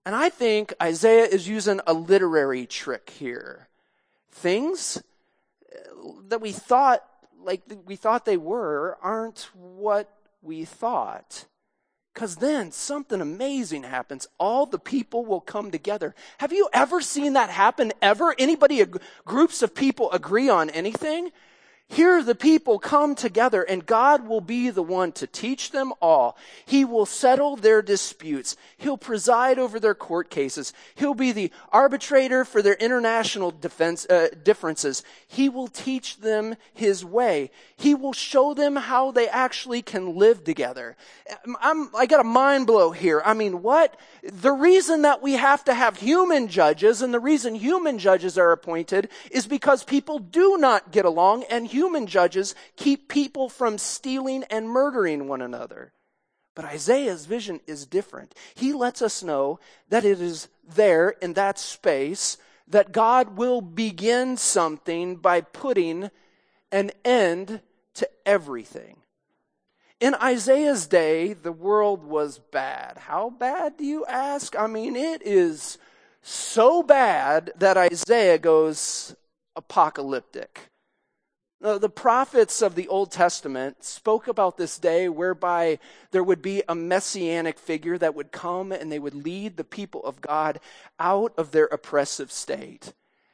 And 0.05 0.13
I 0.13 0.29
think 0.29 0.73
Isaiah 0.83 1.25
is 1.25 1.47
using 1.47 1.79
a 1.87 1.93
literary 1.93 2.67
trick 2.67 3.09
here. 3.09 3.69
Things 4.29 5.01
uh, 5.73 6.11
that 6.27 6.41
we 6.41 6.51
thought, 6.51 7.03
like 7.41 7.61
we 7.85 7.95
thought 7.95 8.25
they 8.25 8.37
were, 8.37 8.97
aren't 9.01 9.49
what 9.53 10.11
we 10.41 10.65
thought. 10.65 11.45
Because 12.13 12.35
then 12.37 12.71
something 12.71 13.21
amazing 13.21 13.83
happens. 13.83 14.27
All 14.37 14.65
the 14.65 14.79
people 14.79 15.25
will 15.25 15.41
come 15.41 15.71
together. 15.71 16.15
Have 16.37 16.53
you 16.53 16.69
ever 16.73 17.01
seen 17.01 17.33
that 17.33 17.49
happen 17.49 17.93
ever? 18.01 18.35
Anybody, 18.37 18.83
groups 19.25 19.61
of 19.61 19.73
people 19.73 20.11
agree 20.11 20.49
on 20.49 20.69
anything? 20.69 21.31
Here 21.87 22.23
the 22.23 22.35
people 22.35 22.79
come 22.79 23.13
together 23.13 23.61
and 23.61 23.85
God 23.85 24.27
will 24.27 24.41
be 24.41 24.71
the 24.71 24.81
one 24.81 25.11
to 25.13 25.27
teach 25.27 25.69
them 25.69 25.93
all. 26.01 26.35
He 26.65 26.83
will 26.83 27.05
settle 27.05 27.55
their 27.55 27.83
disputes. 27.83 28.57
He'll 28.77 28.97
preside 28.97 29.59
over 29.59 29.79
their 29.79 29.93
court 29.93 30.31
cases. 30.31 30.73
He'll 30.95 31.13
be 31.13 31.31
the 31.31 31.51
arbitrator 31.71 32.43
for 32.43 32.63
their 32.63 32.73
international 32.73 33.51
defense, 33.51 34.07
uh, 34.07 34.29
differences. 34.43 35.03
He 35.27 35.47
will 35.47 35.67
teach 35.67 36.17
them 36.17 36.55
his 36.73 37.05
way. 37.05 37.51
He 37.77 37.93
will 37.93 38.13
show 38.13 38.55
them 38.55 38.75
how 38.75 39.11
they 39.11 39.29
actually 39.29 39.83
can 39.83 40.15
live 40.15 40.43
together. 40.43 40.97
I'm, 41.61 41.95
I 41.95 42.07
got 42.07 42.19
a 42.19 42.23
mind 42.23 42.65
blow 42.65 42.91
here. 42.91 43.21
I 43.23 43.35
mean, 43.35 43.61
what? 43.61 43.95
The 44.23 44.51
reason 44.51 45.03
that 45.03 45.21
we 45.21 45.33
have 45.33 45.63
to 45.65 45.73
have 45.75 45.97
human 45.97 46.47
judges 46.47 47.03
and 47.03 47.13
the 47.13 47.19
reason 47.19 47.53
human 47.53 47.99
judges 47.99 48.39
are 48.39 48.51
appointed 48.51 49.09
is 49.29 49.45
because 49.45 49.83
people 49.83 50.17
do 50.17 50.57
not 50.57 50.91
get 50.91 51.05
along 51.05 51.43
and 51.43 51.74
human 51.75 52.07
judges 52.07 52.55
keep 52.77 53.09
people 53.09 53.49
from 53.49 53.77
stealing 53.77 54.45
and 54.49 54.69
murdering 54.69 55.27
one 55.27 55.41
another. 55.41 55.91
But 56.55 56.63
Isaiah's 56.63 57.25
vision 57.25 57.59
is 57.67 57.85
different. 57.85 58.33
He 58.55 58.71
lets 58.71 59.01
us 59.01 59.21
know 59.21 59.59
that 59.89 60.05
it 60.05 60.21
is 60.21 60.47
there 60.65 61.09
in 61.09 61.33
that 61.33 61.59
space 61.59 62.37
that 62.69 62.93
God 62.93 63.37
will 63.37 63.59
begin 63.59 64.37
something 64.37 65.17
by 65.17 65.41
putting 65.41 66.09
an 66.71 66.91
end 67.03 67.61
to 67.95 68.09
everything. 68.25 68.97
In 69.99 70.15
Isaiah's 70.15 70.87
day, 70.87 71.33
the 71.33 71.51
world 71.51 72.03
was 72.05 72.39
bad. 72.39 72.97
How 72.97 73.29
bad 73.29 73.77
do 73.77 73.83
you 73.83 74.05
ask? 74.05 74.57
I 74.57 74.67
mean, 74.67 74.95
it 74.95 75.21
is 75.23 75.77
so 76.21 76.83
bad 76.83 77.51
that 77.57 77.77
Isaiah 77.77 78.37
goes 78.37 79.15
apocalyptic. 79.55 80.69
Uh, 81.65 81.79
the 81.79 81.89
prophets 81.89 82.61
of 82.61 82.75
the 82.75 82.87
Old 82.89 83.11
Testament 83.11 83.83
spoke 83.83 84.27
about 84.27 84.55
this 84.55 84.77
day 84.77 85.09
whereby 85.09 85.79
there 86.11 86.23
would 86.23 86.43
be 86.43 86.61
a 86.69 86.75
messianic 86.75 87.57
figure 87.57 87.97
that 87.97 88.13
would 88.13 88.31
come 88.31 88.71
and 88.71 88.91
they 88.91 88.99
would 88.99 89.15
lead 89.15 89.57
the 89.57 89.63
people 89.63 90.03
of 90.03 90.21
God 90.21 90.59
out 90.99 91.33
of 91.39 91.49
their 91.49 91.65
oppressive 91.65 92.31
state. 92.31 92.93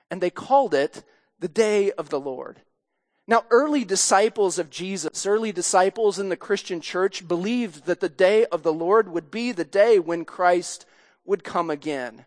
And 0.09 0.21
they 0.21 0.29
called 0.29 0.73
it 0.73 1.03
the 1.39 1.49
day 1.49 1.91
of 1.91 2.07
the 2.07 2.21
Lord. 2.21 2.61
Now, 3.27 3.43
early 3.49 3.83
disciples 3.83 4.57
of 4.57 4.69
Jesus, 4.69 5.25
early 5.25 5.51
disciples 5.51 6.17
in 6.17 6.29
the 6.29 6.37
Christian 6.37 6.79
church 6.79 7.27
believed 7.27 7.85
that 7.85 7.99
the 7.99 8.07
day 8.07 8.45
of 8.45 8.63
the 8.63 8.71
Lord 8.71 9.09
would 9.09 9.29
be 9.29 9.51
the 9.51 9.65
day 9.65 9.99
when 9.99 10.23
Christ 10.23 10.85
would 11.25 11.43
come 11.43 11.69
again. 11.69 12.23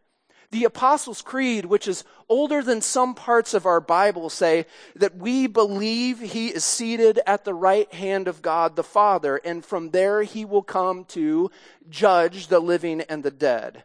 The 0.54 0.62
Apostles' 0.62 1.20
Creed, 1.20 1.64
which 1.64 1.88
is 1.88 2.04
older 2.28 2.62
than 2.62 2.80
some 2.80 3.16
parts 3.16 3.54
of 3.54 3.66
our 3.66 3.80
Bible, 3.80 4.30
say 4.30 4.66
that 4.94 5.16
we 5.16 5.48
believe 5.48 6.20
he 6.20 6.46
is 6.46 6.62
seated 6.62 7.18
at 7.26 7.44
the 7.44 7.52
right 7.52 7.92
hand 7.92 8.28
of 8.28 8.40
God 8.40 8.76
the 8.76 8.84
Father, 8.84 9.38
and 9.38 9.64
from 9.64 9.90
there 9.90 10.22
he 10.22 10.44
will 10.44 10.62
come 10.62 11.06
to 11.06 11.50
judge 11.88 12.46
the 12.46 12.60
living 12.60 13.00
and 13.00 13.24
the 13.24 13.32
dead. 13.32 13.82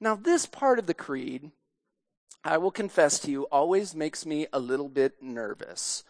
Now, 0.00 0.14
this 0.14 0.46
part 0.46 0.78
of 0.78 0.86
the 0.86 0.94
Creed, 0.94 1.50
I 2.42 2.56
will 2.56 2.70
confess 2.70 3.18
to 3.18 3.30
you, 3.30 3.42
always 3.52 3.94
makes 3.94 4.24
me 4.24 4.46
a 4.54 4.58
little 4.58 4.88
bit 4.88 5.22
nervous. 5.22 6.02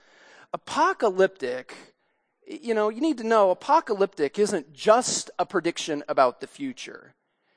Apocalyptic, 0.52 1.74
you 2.46 2.74
know, 2.74 2.90
you 2.90 3.00
need 3.00 3.18
to 3.18 3.26
know 3.26 3.50
apocalyptic 3.50 4.38
isn't 4.38 4.72
just 4.72 5.32
a 5.36 5.44
prediction 5.44 6.04
about 6.06 6.40
the 6.40 6.46
future. 6.46 7.16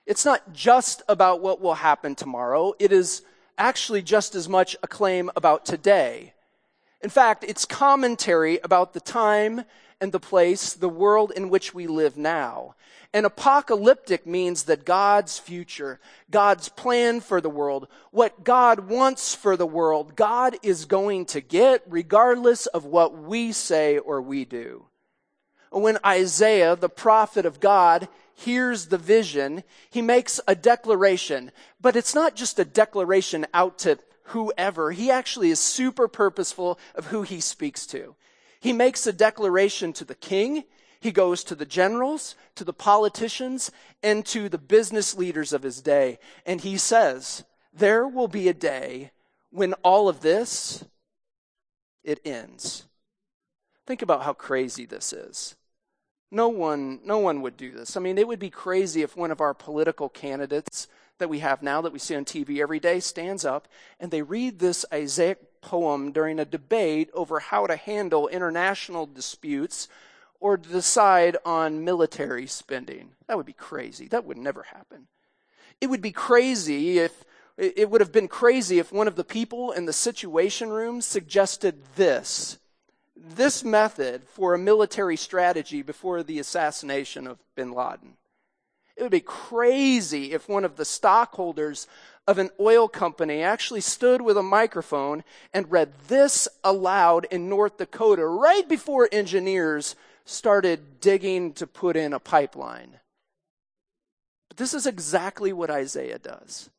It's 0.10 0.26
not 0.26 0.54
just 0.54 1.04
about 1.08 1.40
what 1.40 1.62
will 1.62 1.76
happen 1.76 2.16
tomorrow. 2.16 2.74
It 2.80 2.92
is 2.92 3.22
actually 3.60 4.02
just 4.02 4.34
as 4.34 4.50
much 4.50 4.76
a 4.82 4.88
claim 4.88 5.30
about 5.36 5.68
today. 5.68 6.34
In 7.02 7.12
fact, 7.12 7.46
it's 7.48 7.64
commentary 7.64 8.58
about 8.64 8.94
the 8.94 9.02
time 9.02 9.66
and 10.02 10.12
the 10.12 10.20
place, 10.20 10.74
the 10.74 10.90
world 10.90 11.32
in 11.36 11.52
which 11.52 11.76
we 11.76 11.86
live 11.86 12.18
now. 12.18 12.74
And 13.14 13.24
apocalyptic 13.24 14.26
means 14.26 14.64
that 14.64 14.84
God's 14.84 15.38
future, 15.38 16.00
God's 16.32 16.70
plan 16.70 17.20
for 17.20 17.40
the 17.40 17.48
world, 17.48 17.88
what 18.10 18.44
God 18.44 18.90
wants 18.90 19.36
for 19.36 19.56
the 19.56 19.68
world, 19.68 20.16
God 20.16 20.56
is 20.64 20.86
going 20.86 21.28
to 21.28 21.40
get 21.40 21.84
regardless 21.88 22.66
of 22.66 22.84
what 22.84 23.16
we 23.16 23.52
say 23.52 24.00
or 24.00 24.24
we 24.24 24.44
do. 24.44 24.88
When 25.72 26.00
Isaiah, 26.04 26.76
the 26.76 26.90
prophet 26.90 27.46
of 27.46 27.60
God, 27.60 28.08
hears 28.40 28.88
the 28.88 28.98
vision, 28.98 29.64
he 29.90 30.02
makes 30.02 30.40
a 30.48 30.56
declaration. 30.56 31.52
But 31.82 31.96
it's 31.96 32.16
not 32.16 32.36
just 32.36 32.58
a 32.60 32.66
declaration 32.66 33.46
out 33.54 33.80
to 33.80 34.00
whoever. 34.24 34.92
He 34.92 35.12
actually 35.12 35.52
is 35.52 35.60
super 35.60 36.08
purposeful 36.08 36.80
of 36.96 37.08
who 37.08 37.24
he 37.24 37.42
speaks 37.42 37.86
to. 37.88 38.16
He 38.60 38.74
makes 38.74 39.06
a 39.06 39.14
declaration 39.14 39.94
to 39.94 40.06
the 40.06 40.16
king. 40.16 40.64
He 41.00 41.12
goes 41.12 41.44
to 41.46 41.56
the 41.56 41.66
generals, 41.66 42.36
to 42.56 42.64
the 42.64 42.74
politicians, 42.74 43.72
and 44.04 44.26
to 44.28 44.50
the 44.50 44.58
business 44.58 45.18
leaders 45.18 45.54
of 45.54 45.64
his 45.64 45.82
day. 45.82 46.20
And 46.46 46.62
he 46.62 46.78
says, 46.78 47.44
there 47.74 48.08
will 48.08 48.28
be 48.28 48.48
a 48.48 48.54
day 48.54 49.12
when 49.50 49.74
all 49.84 50.08
of 50.10 50.22
this, 50.22 50.84
it 52.04 52.20
ends. 52.26 52.86
Think 53.86 54.02
about 54.02 54.24
how 54.24 54.34
crazy 54.34 54.86
this 54.86 55.12
is. 55.12 55.56
No 56.32 56.48
one, 56.48 57.00
no 57.04 57.18
one 57.18 57.42
would 57.42 57.58
do 57.58 57.72
this. 57.72 57.98
I 57.98 58.00
mean, 58.00 58.18
it 58.18 58.28
would 58.28 58.40
be 58.40 58.52
crazy 58.52 59.02
if 59.02 59.18
one 59.18 59.32
of 59.32 59.42
our 59.42 59.54
political 59.54 60.10
candidates 60.10 60.88
that 61.18 61.30
we 61.30 61.40
have 61.40 61.62
now 61.62 61.82
that 61.82 61.92
we 61.92 62.00
see 62.00 62.16
on 62.16 62.26
TV 62.26 62.60
every 62.62 62.80
day 62.80 63.00
stands 63.00 63.44
up 63.44 63.68
and 64.00 64.12
they 64.12 64.22
read 64.22 64.60
this 64.60 64.86
Isaiah 64.94 65.38
poem 65.62 66.12
during 66.12 66.40
a 66.40 66.46
debate 66.46 67.10
over 67.14 67.40
how 67.40 67.68
to 67.68 67.76
handle 67.76 68.28
international 68.28 69.06
disputes 69.06 69.88
or 70.40 70.56
decide 70.56 71.36
on 71.46 71.84
military 71.84 72.48
spending. 72.48 73.12
That 73.28 73.36
would 73.36 73.46
be 73.46 73.54
crazy. 73.54 74.08
That 74.08 74.26
would 74.26 74.38
never 74.38 74.64
happen. 74.64 75.08
It 75.82 75.88
would 75.88 76.02
be 76.02 76.12
crazy 76.12 77.00
if 77.00 77.26
it 77.58 77.90
would 77.90 78.00
have 78.00 78.14
been 78.14 78.30
crazy 78.30 78.80
if 78.80 78.92
one 78.92 79.08
of 79.08 79.18
the 79.18 79.24
people 79.26 79.72
in 79.72 79.86
the 79.86 79.92
situation 79.92 80.70
room 80.70 81.02
suggested 81.02 81.82
this 81.98 82.58
this 83.22 83.64
method 83.64 84.24
for 84.28 84.54
a 84.54 84.60
military 84.60 85.18
strategy 85.18 85.82
before 85.82 86.24
the 86.24 86.40
assassination 86.40 87.28
of 87.28 87.40
bin 87.56 87.72
Laden. 87.72 88.16
It 88.96 89.04
would 89.04 89.12
be 89.12 89.22
crazy 89.22 90.34
if 90.34 90.50
one 90.50 90.66
of 90.66 90.76
the 90.76 90.86
stockholders 90.86 91.88
of 92.28 92.38
an 92.38 92.50
oil 92.60 92.88
company 92.88 93.42
actually 93.42 93.82
stood 93.82 94.22
with 94.22 94.38
a 94.38 94.44
microphone 94.44 95.24
and 95.54 95.72
read 95.72 95.94
this 96.08 96.48
aloud 96.64 97.26
in 97.32 97.50
North 97.50 97.78
Dakota 97.78 98.26
right 98.26 98.68
before 98.68 99.10
engineers 99.12 99.96
started 100.26 101.00
digging 101.00 101.54
to 101.54 101.66
put 101.66 101.96
in 101.96 102.14
a 102.14 102.20
pipeline. 102.20 103.00
But 104.50 104.58
this 104.58 104.74
is 104.74 104.86
exactly 104.86 105.54
what 105.54 105.72
Isaiah 105.72 106.20
does 106.20 106.70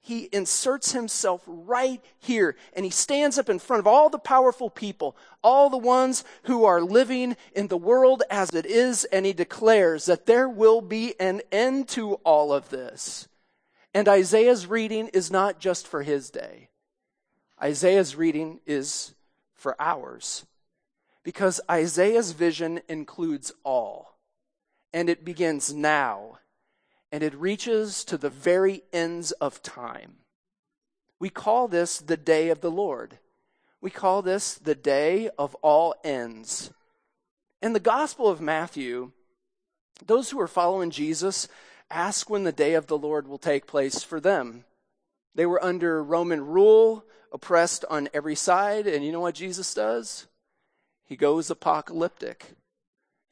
he 0.00 0.28
inserts 0.32 0.92
himself 0.92 1.42
right 1.46 2.02
here 2.18 2.56
and 2.74 2.84
he 2.84 2.90
stands 2.90 3.38
up 3.38 3.48
in 3.50 3.58
front 3.58 3.80
of 3.80 3.86
all 3.86 4.08
the 4.08 4.18
powerful 4.18 4.70
people, 4.70 5.16
all 5.42 5.68
the 5.70 5.76
ones 5.76 6.24
who 6.44 6.64
are 6.64 6.80
living 6.80 7.36
in 7.54 7.68
the 7.68 7.76
world 7.76 8.22
as 8.30 8.50
it 8.50 8.66
is, 8.66 9.04
and 9.06 9.26
he 9.26 9.32
declares 9.32 10.06
that 10.06 10.26
there 10.26 10.48
will 10.48 10.80
be 10.80 11.18
an 11.20 11.42
end 11.52 11.88
to 11.88 12.14
all 12.24 12.52
of 12.52 12.70
this. 12.70 13.28
And 13.92 14.08
Isaiah's 14.08 14.66
reading 14.66 15.08
is 15.08 15.30
not 15.30 15.58
just 15.58 15.86
for 15.86 16.02
his 16.02 16.30
day. 16.30 16.68
Isaiah's 17.62 18.14
reading 18.14 18.60
is 18.66 19.14
for 19.54 19.74
ours. 19.80 20.46
Because 21.24 21.60
Isaiah's 21.70 22.32
vision 22.32 22.80
includes 22.88 23.52
all. 23.64 24.16
And 24.92 25.10
it 25.10 25.24
begins 25.24 25.74
now 25.74 26.38
and 27.10 27.22
it 27.22 27.34
reaches 27.34 28.04
to 28.04 28.18
the 28.18 28.30
very 28.30 28.82
ends 28.92 29.32
of 29.32 29.62
time. 29.62 30.16
We 31.18 31.30
call 31.30 31.68
this 31.68 31.98
the 31.98 32.16
day 32.16 32.48
of 32.50 32.60
the 32.60 32.70
Lord. 32.70 33.18
We 33.80 33.90
call 33.90 34.22
this 34.22 34.54
the 34.54 34.74
day 34.74 35.30
of 35.38 35.54
all 35.56 35.94
ends. 36.04 36.70
In 37.62 37.72
the 37.72 37.80
Gospel 37.80 38.28
of 38.28 38.40
Matthew, 38.40 39.12
those 40.04 40.30
who 40.30 40.40
are 40.40 40.48
following 40.48 40.90
Jesus 40.90 41.48
ask 41.90 42.28
when 42.28 42.44
the 42.44 42.52
day 42.52 42.74
of 42.74 42.86
the 42.86 42.98
Lord 42.98 43.26
will 43.26 43.38
take 43.38 43.66
place 43.66 44.02
for 44.02 44.20
them. 44.20 44.64
They 45.34 45.46
were 45.46 45.62
under 45.62 46.02
Roman 46.02 46.44
rule, 46.44 47.04
oppressed 47.32 47.84
on 47.88 48.08
every 48.12 48.34
side, 48.34 48.86
and 48.86 49.04
you 49.04 49.12
know 49.12 49.20
what 49.20 49.34
Jesus 49.34 49.72
does? 49.74 50.26
He 51.04 51.16
goes 51.16 51.50
apocalyptic. 51.50 52.54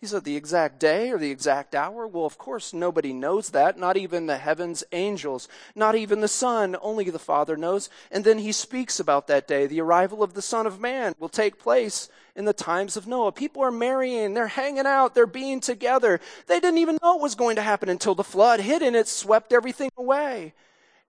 Said, 0.06 0.24
the 0.24 0.36
exact 0.36 0.78
day 0.78 1.10
or 1.10 1.18
the 1.18 1.30
exact 1.30 1.74
hour? 1.74 2.06
Well, 2.06 2.24
of 2.24 2.38
course, 2.38 2.72
nobody 2.72 3.12
knows 3.12 3.50
that. 3.50 3.78
Not 3.78 3.96
even 3.96 4.26
the 4.26 4.38
heavens 4.38 4.84
angels. 4.92 5.48
Not 5.74 5.94
even 5.94 6.20
the 6.20 6.28
Son. 6.28 6.76
Only 6.80 7.10
the 7.10 7.18
Father 7.18 7.56
knows. 7.56 7.90
And 8.10 8.24
then 8.24 8.38
he 8.38 8.52
speaks 8.52 9.00
about 9.00 9.26
that 9.26 9.48
day. 9.48 9.66
The 9.66 9.80
arrival 9.80 10.22
of 10.22 10.34
the 10.34 10.42
Son 10.42 10.66
of 10.66 10.80
Man 10.80 11.14
will 11.18 11.28
take 11.28 11.58
place 11.58 12.08
in 12.34 12.44
the 12.44 12.52
times 12.52 12.96
of 12.96 13.06
Noah. 13.06 13.32
People 13.32 13.62
are 13.62 13.70
marrying. 13.70 14.34
They're 14.34 14.46
hanging 14.46 14.86
out. 14.86 15.14
They're 15.14 15.26
being 15.26 15.60
together. 15.60 16.20
They 16.46 16.60
didn't 16.60 16.78
even 16.78 16.98
know 17.02 17.16
it 17.16 17.22
was 17.22 17.34
going 17.34 17.56
to 17.56 17.62
happen 17.62 17.88
until 17.88 18.14
the 18.14 18.22
flood 18.22 18.60
hit 18.60 18.82
and 18.82 18.94
it 18.94 19.08
swept 19.08 19.52
everything 19.52 19.90
away. 19.96 20.54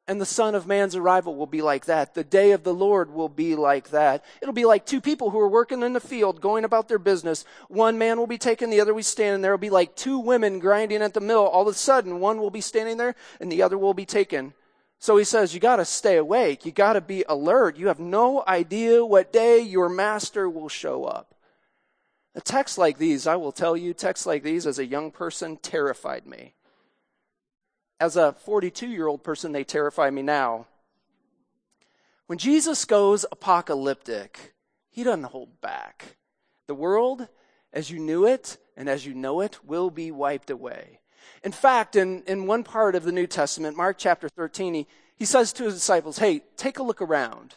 And 0.09 0.21
the 0.21 0.25
Son 0.25 0.55
of 0.55 0.65
Man's 0.65 0.95
arrival 0.95 1.35
will 1.35 1.47
be 1.47 1.61
like 1.61 1.85
that. 1.85 2.13
The 2.13 2.23
day 2.23 2.51
of 2.51 2.63
the 2.63 2.73
Lord 2.73 3.11
will 3.11 3.27
be 3.27 3.55
like 3.55 3.89
that. 3.89 4.23
It'll 4.41 4.53
be 4.53 4.63
like 4.63 4.85
two 4.85 5.01
people 5.01 5.31
who 5.31 5.39
are 5.39 5.49
working 5.49 5.83
in 5.83 5.91
the 5.91 5.99
field, 5.99 6.39
going 6.39 6.63
about 6.63 6.87
their 6.87 6.97
business. 6.97 7.43
One 7.67 7.97
man 7.97 8.17
will 8.17 8.27
be 8.27 8.37
taken, 8.37 8.69
the 8.69 8.79
other 8.79 8.93
will 8.93 8.99
be 8.99 9.03
standing 9.03 9.41
there. 9.41 9.53
It'll 9.53 9.61
be 9.61 9.69
like 9.69 9.97
two 9.97 10.17
women 10.17 10.59
grinding 10.59 11.01
at 11.01 11.13
the 11.13 11.19
mill. 11.19 11.45
All 11.45 11.63
of 11.63 11.67
a 11.67 11.77
sudden, 11.77 12.21
one 12.21 12.39
will 12.39 12.49
be 12.49 12.61
standing 12.61 12.95
there 12.95 13.15
and 13.41 13.51
the 13.51 13.61
other 13.61 13.77
will 13.77 13.93
be 13.93 14.05
taken. 14.05 14.53
So 14.99 15.17
he 15.17 15.25
says, 15.25 15.53
you 15.53 15.59
gotta 15.59 15.85
stay 15.85 16.15
awake. 16.15 16.65
You 16.65 16.71
gotta 16.71 17.01
be 17.01 17.25
alert. 17.27 17.77
You 17.77 17.87
have 17.87 17.99
no 17.99 18.43
idea 18.47 19.05
what 19.05 19.33
day 19.33 19.59
your 19.59 19.89
master 19.89 20.49
will 20.49 20.69
show 20.69 21.03
up. 21.03 21.35
A 22.33 22.41
text 22.41 22.77
like 22.77 22.97
these, 22.97 23.27
I 23.27 23.35
will 23.35 23.51
tell 23.51 23.75
you, 23.75 23.93
texts 23.93 24.25
like 24.25 24.43
these 24.43 24.65
as 24.65 24.79
a 24.79 24.85
young 24.85 25.11
person 25.11 25.57
terrified 25.57 26.25
me. 26.25 26.53
As 27.99 28.15
a 28.15 28.33
42 28.33 28.87
year 28.87 29.07
old 29.07 29.23
person, 29.23 29.51
they 29.51 29.63
terrify 29.63 30.09
me 30.09 30.21
now. 30.21 30.67
When 32.27 32.37
Jesus 32.37 32.85
goes 32.85 33.25
apocalyptic, 33.31 34.53
he 34.89 35.03
doesn't 35.03 35.23
hold 35.23 35.61
back. 35.61 36.17
The 36.67 36.75
world, 36.75 37.27
as 37.71 37.89
you 37.89 37.99
knew 37.99 38.25
it 38.25 38.57
and 38.75 38.89
as 38.89 39.05
you 39.05 39.13
know 39.13 39.39
it, 39.41 39.59
will 39.63 39.89
be 39.89 40.11
wiped 40.11 40.49
away. 40.49 40.99
In 41.43 41.51
fact, 41.51 41.95
in, 41.95 42.23
in 42.23 42.45
one 42.45 42.63
part 42.63 42.95
of 42.95 43.03
the 43.03 43.11
New 43.11 43.27
Testament, 43.27 43.77
Mark 43.77 43.97
chapter 43.97 44.27
13, 44.27 44.73
he, 44.73 44.87
he 45.15 45.25
says 45.25 45.53
to 45.53 45.63
his 45.63 45.75
disciples, 45.75 46.17
Hey, 46.17 46.41
take 46.57 46.79
a 46.79 46.83
look 46.83 47.01
around. 47.01 47.55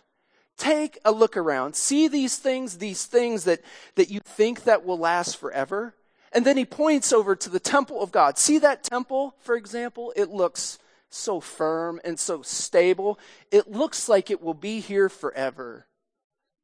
Take 0.57 0.99
a 1.05 1.13
look 1.13 1.37
around. 1.37 1.75
See 1.75 2.07
these 2.07 2.37
things, 2.37 2.79
these 2.79 3.07
things 3.07 3.45
that, 3.45 3.63
that 3.97 4.11
you 4.11 4.21
think 4.21 4.65
that 4.65 4.85
will 4.85 4.99
last 4.99 5.39
forever. 5.39 5.95
And 6.33 6.45
then 6.45 6.57
he 6.57 6.65
points 6.65 7.13
over 7.13 7.35
to 7.35 7.51
the 7.51 7.61
temple 7.61 8.03
of 8.03 8.13
God. 8.13 8.39
See 8.39 8.59
that 8.59 8.85
temple, 8.85 9.35
for 9.41 9.57
example? 9.57 10.13
It 10.15 10.31
looks 10.31 10.79
so 11.09 11.41
firm 11.41 12.01
and 12.05 12.19
so 12.19 12.43
stable. 12.43 13.19
It 13.51 13.71
looks 13.71 14.09
like 14.09 14.31
it 14.31 14.41
will 14.41 14.55
be 14.55 14.81
here 14.81 15.09
forever, 15.09 15.87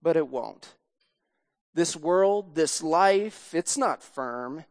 but 0.00 0.16
it 0.16 0.29
won't. 0.29 0.74
This 1.74 1.96
world, 1.96 2.55
this 2.55 2.83
life, 2.83 3.55
it's 3.55 3.76
not 3.76 4.02
firm. 4.02 4.64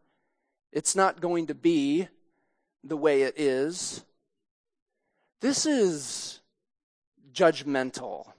It's 0.72 0.96
not 0.96 1.20
going 1.20 1.46
to 1.48 1.54
be 1.54 2.08
the 2.82 2.96
way 2.96 3.22
it 3.22 3.38
is. 3.38 4.02
This 5.40 5.66
is 5.66 6.40
judgmental. 7.32 8.32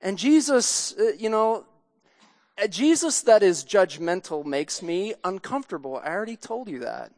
And 0.00 0.18
Jesus, 0.18 0.94
uh, 0.98 1.12
you 1.16 1.30
know, 1.30 1.64
a 2.58 2.68
Jesus 2.68 3.22
that 3.22 3.42
is 3.42 3.64
judgmental 3.64 4.44
makes 4.44 4.82
me 4.82 5.14
uncomfortable. 5.24 6.00
I 6.02 6.08
already 6.08 6.36
told 6.36 6.68
you 6.68 6.80
that. 6.80 7.12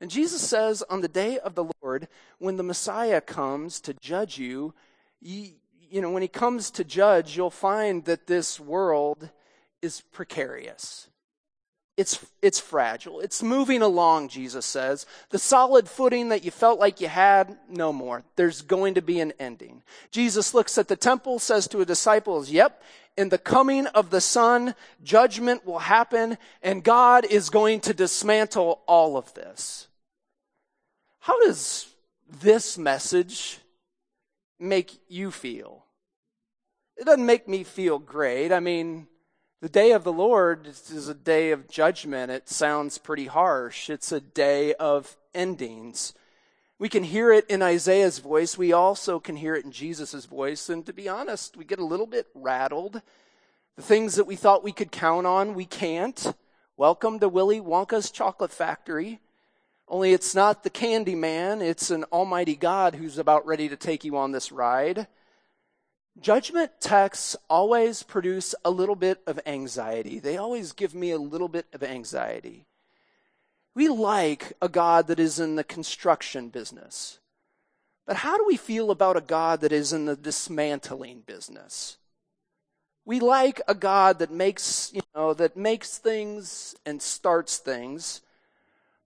And 0.00 0.10
Jesus 0.10 0.42
says 0.42 0.82
on 0.90 1.00
the 1.00 1.08
day 1.08 1.38
of 1.38 1.54
the 1.54 1.66
Lord, 1.80 2.08
when 2.38 2.56
the 2.56 2.64
Messiah 2.64 3.20
comes 3.20 3.80
to 3.82 3.94
judge 3.94 4.36
you, 4.36 4.74
you, 5.20 5.52
you 5.88 6.00
know, 6.00 6.10
when 6.10 6.22
he 6.22 6.28
comes 6.28 6.70
to 6.72 6.84
judge, 6.84 7.36
you'll 7.36 7.50
find 7.50 8.04
that 8.06 8.26
this 8.26 8.58
world 8.58 9.30
is 9.80 10.00
precarious. 10.12 11.08
It's, 11.98 12.24
it's 12.40 12.58
fragile. 12.58 13.20
It's 13.20 13.42
moving 13.42 13.82
along, 13.82 14.28
Jesus 14.28 14.64
says. 14.64 15.04
The 15.28 15.38
solid 15.38 15.88
footing 15.88 16.30
that 16.30 16.42
you 16.42 16.50
felt 16.50 16.80
like 16.80 17.02
you 17.02 17.08
had, 17.08 17.58
no 17.68 17.92
more. 17.92 18.24
There's 18.36 18.62
going 18.62 18.94
to 18.94 19.02
be 19.02 19.20
an 19.20 19.34
ending. 19.38 19.82
Jesus 20.10 20.54
looks 20.54 20.78
at 20.78 20.88
the 20.88 20.96
temple, 20.96 21.38
says 21.38 21.68
to 21.68 21.78
his 21.78 21.86
disciples, 21.86 22.50
Yep, 22.50 22.82
in 23.16 23.28
the 23.28 23.38
coming 23.38 23.86
of 23.88 24.10
the 24.10 24.20
Son, 24.20 24.74
judgment 25.02 25.66
will 25.66 25.80
happen, 25.80 26.38
and 26.62 26.82
God 26.82 27.24
is 27.24 27.50
going 27.50 27.80
to 27.80 27.94
dismantle 27.94 28.80
all 28.86 29.16
of 29.16 29.32
this. 29.34 29.88
How 31.20 31.38
does 31.44 31.88
this 32.40 32.78
message 32.78 33.58
make 34.58 34.98
you 35.08 35.30
feel? 35.30 35.84
It 36.96 37.04
doesn't 37.04 37.26
make 37.26 37.48
me 37.48 37.64
feel 37.64 37.98
great. 37.98 38.52
I 38.52 38.60
mean, 38.60 39.08
the 39.60 39.68
day 39.68 39.92
of 39.92 40.04
the 40.04 40.12
Lord 40.12 40.66
is 40.66 41.08
a 41.08 41.14
day 41.14 41.50
of 41.52 41.68
judgment. 41.68 42.32
It 42.32 42.48
sounds 42.48 42.98
pretty 42.98 43.26
harsh. 43.26 43.90
It's 43.90 44.10
a 44.10 44.20
day 44.20 44.74
of 44.74 45.16
endings. 45.34 46.14
We 46.82 46.88
can 46.88 47.04
hear 47.04 47.32
it 47.32 47.48
in 47.48 47.62
Isaiah's 47.62 48.18
voice. 48.18 48.58
We 48.58 48.72
also 48.72 49.20
can 49.20 49.36
hear 49.36 49.54
it 49.54 49.64
in 49.64 49.70
Jesus' 49.70 50.24
voice. 50.24 50.68
And 50.68 50.84
to 50.86 50.92
be 50.92 51.08
honest, 51.08 51.56
we 51.56 51.64
get 51.64 51.78
a 51.78 51.84
little 51.84 52.08
bit 52.08 52.26
rattled. 52.34 53.02
The 53.76 53.82
things 53.82 54.16
that 54.16 54.26
we 54.26 54.34
thought 54.34 54.64
we 54.64 54.72
could 54.72 54.90
count 54.90 55.24
on, 55.24 55.54
we 55.54 55.64
can't. 55.64 56.34
Welcome 56.76 57.20
to 57.20 57.28
Willy 57.28 57.60
Wonka's 57.60 58.10
chocolate 58.10 58.50
factory. 58.50 59.20
Only 59.86 60.12
it's 60.12 60.34
not 60.34 60.64
the 60.64 60.70
candy 60.70 61.14
man, 61.14 61.62
it's 61.62 61.92
an 61.92 62.02
almighty 62.10 62.56
God 62.56 62.96
who's 62.96 63.16
about 63.16 63.46
ready 63.46 63.68
to 63.68 63.76
take 63.76 64.02
you 64.02 64.16
on 64.16 64.32
this 64.32 64.50
ride. 64.50 65.06
Judgment 66.20 66.72
texts 66.80 67.36
always 67.48 68.02
produce 68.02 68.56
a 68.64 68.72
little 68.72 68.96
bit 68.96 69.20
of 69.28 69.38
anxiety. 69.46 70.18
They 70.18 70.36
always 70.36 70.72
give 70.72 70.96
me 70.96 71.12
a 71.12 71.18
little 71.18 71.46
bit 71.46 71.66
of 71.72 71.84
anxiety. 71.84 72.66
We 73.74 73.88
like 73.88 74.52
a 74.60 74.68
God 74.68 75.06
that 75.06 75.18
is 75.18 75.40
in 75.40 75.56
the 75.56 75.64
construction 75.64 76.48
business. 76.48 77.18
But 78.06 78.16
how 78.16 78.36
do 78.36 78.44
we 78.46 78.56
feel 78.56 78.90
about 78.90 79.16
a 79.16 79.22
God 79.22 79.60
that 79.60 79.72
is 79.72 79.92
in 79.92 80.06
the 80.06 80.16
dismantling 80.16 81.22
business? 81.26 81.96
We 83.04 83.20
like 83.20 83.60
a 83.66 83.74
God 83.74 84.18
that 84.18 84.30
makes, 84.30 84.92
you 84.92 85.02
know, 85.14 85.34
that 85.34 85.56
makes 85.56 85.98
things 85.98 86.74
and 86.84 87.00
starts 87.00 87.58
things. 87.58 88.20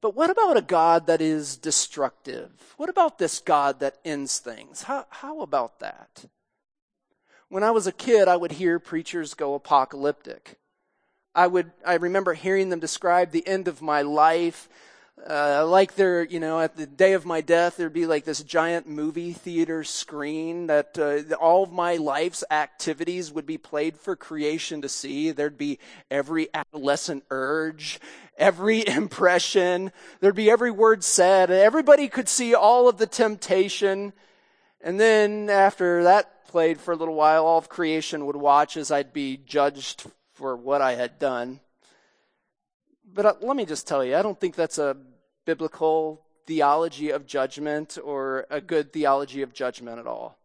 But 0.00 0.14
what 0.14 0.30
about 0.30 0.56
a 0.56 0.62
God 0.62 1.06
that 1.06 1.20
is 1.20 1.56
destructive? 1.56 2.74
What 2.76 2.88
about 2.88 3.18
this 3.18 3.38
God 3.38 3.80
that 3.80 3.98
ends 4.04 4.38
things? 4.38 4.82
How, 4.82 5.06
how 5.10 5.40
about 5.40 5.80
that? 5.80 6.26
When 7.48 7.62
I 7.62 7.70
was 7.70 7.86
a 7.86 7.92
kid, 7.92 8.28
I 8.28 8.36
would 8.36 8.52
hear 8.52 8.78
preachers 8.78 9.34
go 9.34 9.54
apocalyptic. 9.54 10.58
I 11.36 11.46
would, 11.46 11.70
I 11.84 11.96
remember 11.96 12.32
hearing 12.32 12.70
them 12.70 12.80
describe 12.80 13.30
the 13.30 13.46
end 13.46 13.68
of 13.68 13.82
my 13.82 14.00
life, 14.00 14.70
uh, 15.28 15.66
like 15.66 15.94
there, 15.94 16.22
you 16.24 16.40
know, 16.40 16.60
at 16.60 16.76
the 16.76 16.86
day 16.86 17.12
of 17.12 17.26
my 17.26 17.42
death, 17.42 17.76
there'd 17.76 17.92
be 17.92 18.06
like 18.06 18.24
this 18.24 18.42
giant 18.42 18.88
movie 18.88 19.34
theater 19.34 19.84
screen 19.84 20.66
that 20.68 20.98
uh, 20.98 21.34
all 21.36 21.62
of 21.62 21.72
my 21.72 21.96
life's 21.96 22.42
activities 22.50 23.30
would 23.32 23.44
be 23.44 23.58
played 23.58 23.98
for 23.98 24.16
creation 24.16 24.80
to 24.80 24.88
see. 24.88 25.30
There'd 25.30 25.58
be 25.58 25.78
every 26.10 26.48
adolescent 26.54 27.24
urge, 27.30 28.00
every 28.38 28.86
impression. 28.86 29.92
There'd 30.20 30.34
be 30.34 30.50
every 30.50 30.70
word 30.70 31.04
said. 31.04 31.50
Everybody 31.50 32.08
could 32.08 32.30
see 32.30 32.54
all 32.54 32.88
of 32.88 32.96
the 32.96 33.06
temptation. 33.06 34.14
And 34.80 34.98
then 34.98 35.50
after 35.50 36.04
that 36.04 36.46
played 36.46 36.80
for 36.80 36.92
a 36.92 36.96
little 36.96 37.14
while, 37.14 37.44
all 37.44 37.58
of 37.58 37.68
creation 37.68 38.24
would 38.24 38.36
watch 38.36 38.78
as 38.78 38.90
I'd 38.90 39.12
be 39.12 39.36
judged 39.36 40.04
for 40.36 40.54
what 40.54 40.82
I 40.82 40.94
had 40.94 41.18
done. 41.18 41.60
But 43.12 43.26
uh, 43.26 43.34
let 43.40 43.56
me 43.56 43.64
just 43.64 43.86
tell 43.86 44.04
you, 44.04 44.16
I 44.16 44.22
don't 44.22 44.38
think 44.38 44.54
that's 44.54 44.78
a 44.78 44.96
biblical 45.46 46.22
theology 46.46 47.10
of 47.10 47.26
judgment 47.26 47.98
or 48.04 48.46
a 48.50 48.60
good 48.60 48.92
theology 48.92 49.40
of 49.42 49.54
judgment 49.54 49.98
at 49.98 50.06
all. 50.06 50.36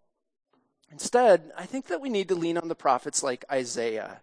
Instead, 0.92 1.52
I 1.58 1.66
think 1.66 1.88
that 1.88 2.02
we 2.02 2.10
need 2.10 2.30
to 2.30 2.36
lean 2.36 2.58
on 2.58 2.70
the 2.70 2.76
prophets 2.76 3.22
like 3.22 3.46
Isaiah. 3.52 4.22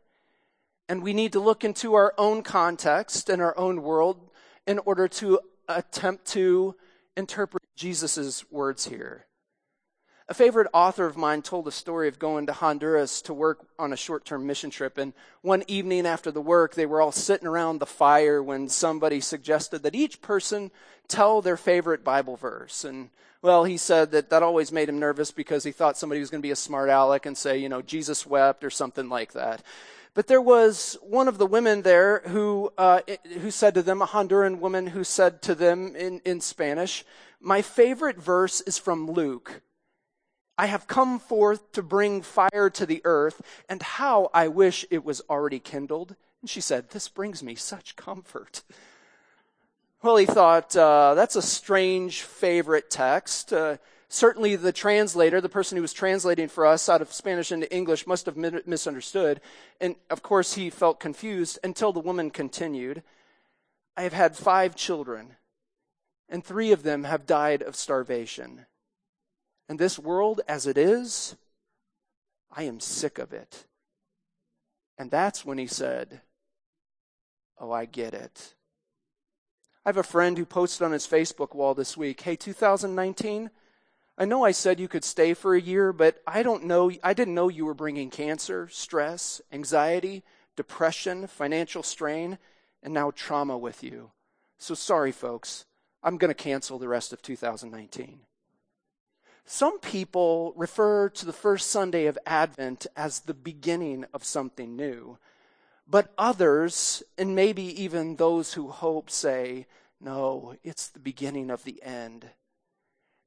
And 0.89 1.03
we 1.03 1.13
need 1.13 1.33
to 1.33 1.41
look 1.41 1.65
into 1.65 1.95
our 1.95 2.15
own 2.17 2.43
context 2.43 3.29
and 3.29 3.43
our 3.43 3.57
own 3.59 3.83
world 3.83 4.31
in 4.67 4.79
order 4.81 5.07
to 5.07 5.41
attempt 5.69 6.25
to 6.29 6.75
interpret 7.15 7.63
Jesus' 7.77 8.51
words 8.51 8.87
here. 8.87 9.27
A 10.31 10.35
favorite 10.35 10.69
author 10.75 11.07
of 11.07 11.17
mine 11.17 11.41
told 11.41 11.67
a 11.67 11.73
story 11.73 12.07
of 12.07 12.19
going 12.19 12.45
to 12.47 12.53
Honduras 12.53 13.23
to 13.23 13.33
work 13.33 13.61
on 13.79 13.95
a 13.95 13.97
short 13.97 14.27
term 14.27 14.47
mission 14.47 14.69
trip. 14.69 14.99
And 14.99 15.15
one 15.41 15.65
evening 15.69 16.05
after 16.05 16.31
the 16.31 16.43
work, 16.43 16.75
they 16.75 16.85
were 16.85 17.01
all 17.01 17.13
sitting 17.13 17.49
around 17.49 17.79
the 17.79 17.87
fire 17.87 18.43
when 18.43 18.69
somebody 18.69 19.21
suggested 19.21 19.83
that 19.83 19.95
each 19.95 20.21
person 20.21 20.71
tell 21.09 21.41
their 21.41 21.57
favorite 21.57 22.05
Bible 22.05 22.37
verse. 22.37 22.85
And 22.85 23.09
well, 23.41 23.65
he 23.65 23.79
said 23.79 24.11
that 24.11 24.29
that 24.29 24.43
always 24.43 24.71
made 24.71 24.91
him 24.91 24.99
nervous 24.99 25.31
because 25.31 25.65
he 25.65 25.73
thought 25.73 25.97
somebody 25.97 26.21
was 26.21 26.29
going 26.29 26.43
to 26.43 26.47
be 26.47 26.51
a 26.53 26.57
smart 26.57 26.91
aleck 26.91 27.25
and 27.25 27.37
say, 27.37 27.57
you 27.57 27.71
know, 27.71 27.81
Jesus 27.81 28.27
wept 28.27 28.65
or 28.65 28.71
something 28.71 29.09
like 29.09 29.33
that. 29.33 29.63
But 30.13 30.27
there 30.27 30.43
was 30.43 30.99
one 31.01 31.29
of 31.29 31.39
the 31.39 31.47
women 31.47 31.81
there 31.83 32.21
who, 32.27 32.71
uh, 32.77 33.01
who 33.41 33.51
said 33.51 33.73
to 33.75 33.83
them, 33.83 34.03
a 34.03 34.07
Honduran 34.07 34.59
woman 34.59 34.89
who 34.89 35.05
said 35.05 35.41
to 35.43 35.55
them 35.55 35.97
in, 35.97 36.21
in 36.27 36.43
Spanish, 36.43 37.03
My 37.41 37.63
favorite 37.63 38.21
verse 38.21 38.61
is 38.61 38.77
from 38.77 39.11
Luke 39.11 39.63
I 40.59 40.67
have 40.67 40.89
come 40.89 41.21
forth 41.21 41.71
to 41.73 41.83
bring 41.83 42.21
fire 42.21 42.69
to 42.69 42.85
the 42.85 43.01
earth, 43.05 43.41
and 43.69 43.81
how 43.81 44.29
I 44.35 44.49
wish 44.49 44.85
it 44.91 45.05
was 45.05 45.23
already 45.31 45.61
kindled. 45.61 46.17
And 46.43 46.51
she 46.51 46.61
said, 46.61 46.91
This 46.91 47.09
brings 47.09 47.45
me 47.45 47.55
such 47.55 47.95
comfort. 47.95 48.63
Well, 50.03 50.17
he 50.17 50.27
thought, 50.27 50.77
uh, 50.77 51.15
that's 51.15 51.37
a 51.37 51.43
strange 51.43 52.23
favorite 52.23 52.91
text. 52.91 53.53
Uh, 53.53 53.79
certainly, 54.09 54.57
the 54.57 54.73
translator, 54.73 55.41
the 55.41 55.49
person 55.49 55.77
who 55.77 55.83
was 55.83 55.93
translating 55.93 56.49
for 56.49 56.67
us 56.67 56.89
out 56.89 57.03
of 57.03 57.13
Spanish 57.13 57.53
into 57.53 57.73
English, 57.73 58.07
must 58.07 58.27
have 58.27 58.37
misunderstood. 58.37 59.41
And 59.81 59.95
of 60.11 60.23
course, 60.23 60.55
he 60.55 60.71
felt 60.71 61.01
confused 61.01 61.61
until 61.63 61.93
the 61.93 62.01
woman 62.01 62.31
continued 62.31 63.03
I 63.97 64.03
have 64.03 64.13
had 64.13 64.37
five 64.37 64.77
children, 64.77 65.35
and 66.29 66.45
three 66.45 66.71
of 66.71 66.85
them 66.85 67.03
have 67.03 67.27
died 67.27 67.63
of 67.63 67.75
starvation. 67.75 68.67
And 69.69 69.79
this 69.79 69.99
world 69.99 70.41
as 70.49 70.67
it 70.67 70.79
is, 70.79 71.37
I 72.51 72.63
am 72.65 72.81
sick 72.81 73.19
of 73.19 73.33
it. 73.33 73.67
And 74.97 75.11
that's 75.11 75.45
when 75.45 75.59
he 75.59 75.67
said, 75.67 76.23
Oh, 77.61 77.73
I 77.73 77.85
get 77.85 78.15
it. 78.15 78.55
I 79.85 79.89
have 79.89 79.97
a 79.97 80.03
friend 80.03 80.39
who 80.39 80.45
posted 80.45 80.85
on 80.85 80.93
his 80.93 81.07
Facebook 81.07 81.55
wall 81.55 81.75
this 81.75 81.97
week, 81.97 82.21
Hey, 82.21 82.37
2019, 82.37 83.51
I 84.21 84.25
know 84.25 84.45
I 84.45 84.51
said 84.51 84.81
you 84.81 84.89
could 84.89 85.05
stay 85.05 85.33
for 85.33 85.55
a 85.55 85.61
year, 85.61 85.93
but 85.93 86.21
I 86.27 86.43
don't 86.43 86.65
know, 86.65 86.91
I 87.05 87.15
didn't 87.15 87.35
know 87.35 87.49
you 87.49 87.65
were 87.65 87.75
bringing 87.75 88.11
cancer, 88.11 88.69
stress, 88.69 89.41
anxiety, 89.53 90.25
depression, 90.57 91.29
financial 91.29 91.85
strain, 91.85 92.39
and 92.83 92.93
now 92.93 93.13
trauma 93.13 93.57
with 93.57 93.85
you. 93.85 94.11
So 94.59 94.75
sorry, 94.75 95.13
folks. 95.13 95.65
I'm 96.03 96.17
going 96.17 96.31
to 96.31 96.35
cancel 96.35 96.79
the 96.79 96.89
rest 96.89 97.13
of 97.13 97.23
2019. 97.23 98.21
Some 99.51 99.79
people 99.79 100.53
refer 100.57 101.09
to 101.09 101.25
the 101.25 101.33
first 101.33 101.71
Sunday 101.71 102.05
of 102.05 102.19
Advent 102.27 102.87
as 102.95 103.21
the 103.21 103.33
beginning 103.33 104.05
of 104.13 104.23
something 104.23 104.77
new. 104.77 105.17
But 105.89 106.13
others, 106.19 107.03
and 107.17 107.35
maybe 107.35 107.63
even 107.83 108.17
those 108.17 108.53
who 108.53 108.69
hope, 108.69 109.09
say, 109.09 109.65
no, 110.03 110.55
it's 110.63 110.89
the 110.89 110.99
beginning 110.99 111.49
of 111.49 111.65
the 111.65 111.83
end. 111.83 112.29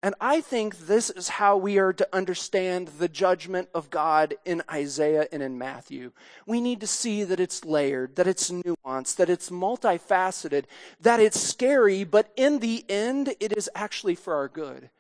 And 0.03 0.13
I 0.21 0.41
think 0.41 0.77
this 0.77 1.09
is 1.09 1.27
how 1.27 1.57
we 1.57 1.79
are 1.79 1.91
to 1.93 2.07
understand 2.13 2.89
the 2.99 3.09
judgment 3.09 3.69
of 3.73 3.89
God 3.89 4.35
in 4.45 4.61
Isaiah 4.71 5.27
and 5.31 5.41
in 5.41 5.57
Matthew. 5.57 6.11
We 6.45 6.61
need 6.61 6.81
to 6.81 6.87
see 6.87 7.23
that 7.23 7.39
it's 7.39 7.65
layered, 7.65 8.15
that 8.17 8.27
it's 8.27 8.51
nuanced, 8.51 9.15
that 9.15 9.31
it's 9.31 9.49
multifaceted, 9.49 10.65
that 10.99 11.19
it's 11.19 11.41
scary, 11.41 12.03
but 12.03 12.31
in 12.35 12.59
the 12.59 12.85
end, 12.87 13.33
it 13.39 13.57
is 13.57 13.71
actually 13.73 14.13
for 14.13 14.35
our 14.35 14.47
good. 14.47 14.91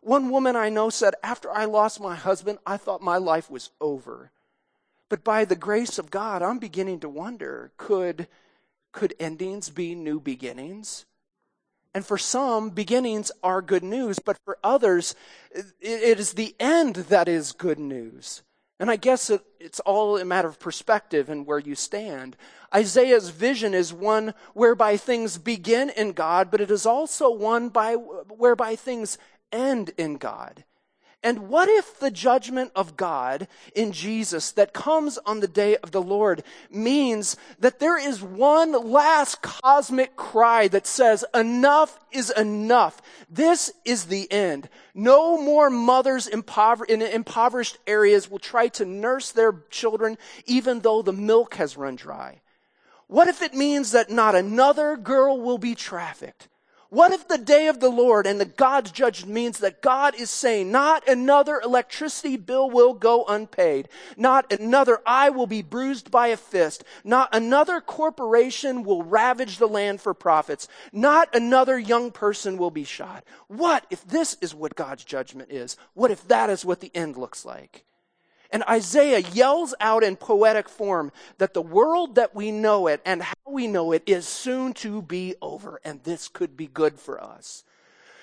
One 0.00 0.30
woman 0.30 0.56
I 0.56 0.68
know 0.68 0.90
said, 0.90 1.14
After 1.22 1.50
I 1.50 1.66
lost 1.66 2.00
my 2.00 2.14
husband, 2.14 2.58
I 2.66 2.76
thought 2.76 3.02
my 3.02 3.18
life 3.18 3.50
was 3.50 3.70
over. 3.80 4.30
But 5.08 5.24
by 5.24 5.44
the 5.44 5.56
grace 5.56 5.98
of 5.98 6.10
God, 6.10 6.42
I'm 6.42 6.58
beginning 6.58 7.00
to 7.00 7.08
wonder 7.08 7.72
could, 7.76 8.28
could 8.92 9.14
endings 9.18 9.68
be 9.68 9.94
new 9.94 10.20
beginnings? 10.20 11.04
And 11.92 12.06
for 12.06 12.16
some, 12.16 12.70
beginnings 12.70 13.32
are 13.42 13.60
good 13.60 13.82
news, 13.82 14.20
but 14.20 14.38
for 14.44 14.56
others, 14.62 15.14
it 15.52 16.20
is 16.20 16.34
the 16.34 16.54
end 16.60 16.94
that 16.94 17.28
is 17.28 17.52
good 17.52 17.80
news. 17.80 18.42
And 18.78 18.90
I 18.90 18.96
guess 18.96 19.28
it, 19.28 19.42
it's 19.58 19.80
all 19.80 20.16
a 20.16 20.24
matter 20.24 20.48
of 20.48 20.58
perspective 20.58 21.28
and 21.28 21.46
where 21.46 21.58
you 21.58 21.74
stand. 21.74 22.36
Isaiah's 22.74 23.28
vision 23.28 23.74
is 23.74 23.92
one 23.92 24.32
whereby 24.54 24.96
things 24.96 25.36
begin 25.36 25.90
in 25.90 26.12
God, 26.12 26.50
but 26.50 26.62
it 26.62 26.70
is 26.70 26.86
also 26.86 27.30
one 27.30 27.68
by, 27.68 27.94
whereby 27.94 28.76
things 28.76 29.18
end 29.52 29.92
in 29.96 30.16
God. 30.16 30.64
And 31.22 31.50
what 31.50 31.68
if 31.68 32.00
the 32.00 32.10
judgment 32.10 32.72
of 32.74 32.96
God 32.96 33.46
in 33.74 33.92
Jesus 33.92 34.52
that 34.52 34.72
comes 34.72 35.18
on 35.18 35.40
the 35.40 35.48
day 35.48 35.76
of 35.76 35.90
the 35.90 36.00
Lord 36.00 36.42
means 36.70 37.36
that 37.58 37.78
there 37.78 37.98
is 37.98 38.22
one 38.22 38.72
last 38.72 39.42
cosmic 39.42 40.16
cry 40.16 40.68
that 40.68 40.86
says, 40.86 41.22
enough 41.34 41.98
is 42.10 42.30
enough. 42.30 43.02
This 43.28 43.70
is 43.84 44.06
the 44.06 44.32
end. 44.32 44.70
No 44.94 45.36
more 45.36 45.68
mothers 45.68 46.26
in 46.26 46.42
impoverished 47.02 47.76
areas 47.86 48.30
will 48.30 48.38
try 48.38 48.68
to 48.68 48.86
nurse 48.86 49.30
their 49.30 49.52
children 49.68 50.16
even 50.46 50.80
though 50.80 51.02
the 51.02 51.12
milk 51.12 51.56
has 51.56 51.76
run 51.76 51.96
dry. 51.96 52.40
What 53.08 53.28
if 53.28 53.42
it 53.42 53.52
means 53.52 53.90
that 53.90 54.08
not 54.08 54.34
another 54.34 54.96
girl 54.96 55.38
will 55.38 55.58
be 55.58 55.74
trafficked? 55.74 56.48
What 56.90 57.12
if 57.12 57.28
the 57.28 57.38
day 57.38 57.68
of 57.68 57.78
the 57.78 57.88
Lord 57.88 58.26
and 58.26 58.40
the 58.40 58.44
God's 58.44 58.90
judgment 58.90 59.32
means 59.32 59.58
that 59.58 59.80
God 59.80 60.16
is 60.16 60.28
saying, 60.28 60.72
not 60.72 61.08
another 61.08 61.60
electricity 61.60 62.36
bill 62.36 62.68
will 62.68 62.94
go 62.94 63.24
unpaid, 63.26 63.88
not 64.16 64.52
another 64.52 65.00
eye 65.06 65.30
will 65.30 65.46
be 65.46 65.62
bruised 65.62 66.10
by 66.10 66.28
a 66.28 66.36
fist, 66.36 66.82
not 67.04 67.28
another 67.32 67.80
corporation 67.80 68.82
will 68.82 69.04
ravage 69.04 69.58
the 69.58 69.68
land 69.68 70.00
for 70.00 70.14
profits, 70.14 70.66
not 70.92 71.32
another 71.32 71.78
young 71.78 72.10
person 72.10 72.58
will 72.58 72.72
be 72.72 72.82
shot. 72.82 73.22
What 73.46 73.86
if 73.88 74.04
this 74.04 74.36
is 74.40 74.52
what 74.52 74.74
God's 74.74 75.04
judgment 75.04 75.52
is? 75.52 75.76
What 75.94 76.10
if 76.10 76.26
that 76.26 76.50
is 76.50 76.64
what 76.64 76.80
the 76.80 76.90
end 76.92 77.16
looks 77.16 77.44
like? 77.44 77.84
And 78.52 78.64
Isaiah 78.68 79.20
yells 79.20 79.74
out 79.80 80.02
in 80.02 80.16
poetic 80.16 80.68
form 80.68 81.12
that 81.38 81.54
the 81.54 81.62
world 81.62 82.16
that 82.16 82.34
we 82.34 82.50
know 82.50 82.88
it 82.88 83.00
and 83.04 83.22
how 83.22 83.34
we 83.48 83.68
know 83.68 83.92
it 83.92 84.02
is 84.06 84.26
soon 84.26 84.72
to 84.74 85.02
be 85.02 85.36
over, 85.40 85.80
and 85.84 86.02
this 86.02 86.28
could 86.28 86.56
be 86.56 86.66
good 86.66 86.98
for 86.98 87.22
us. 87.22 87.64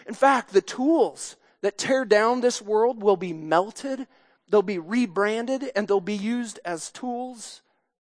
In 0.05 0.13
fact, 0.13 0.51
the 0.51 0.61
tools 0.61 1.37
that 1.61 1.77
tear 1.77 2.03
down 2.03 2.41
this 2.41 2.61
world 2.61 3.01
will 3.01 3.17
be 3.17 3.33
melted, 3.33 4.07
they'll 4.49 4.61
be 4.61 4.79
rebranded, 4.79 5.71
and 5.75 5.87
they'll 5.87 6.01
be 6.01 6.15
used 6.15 6.59
as 6.65 6.91
tools 6.91 7.61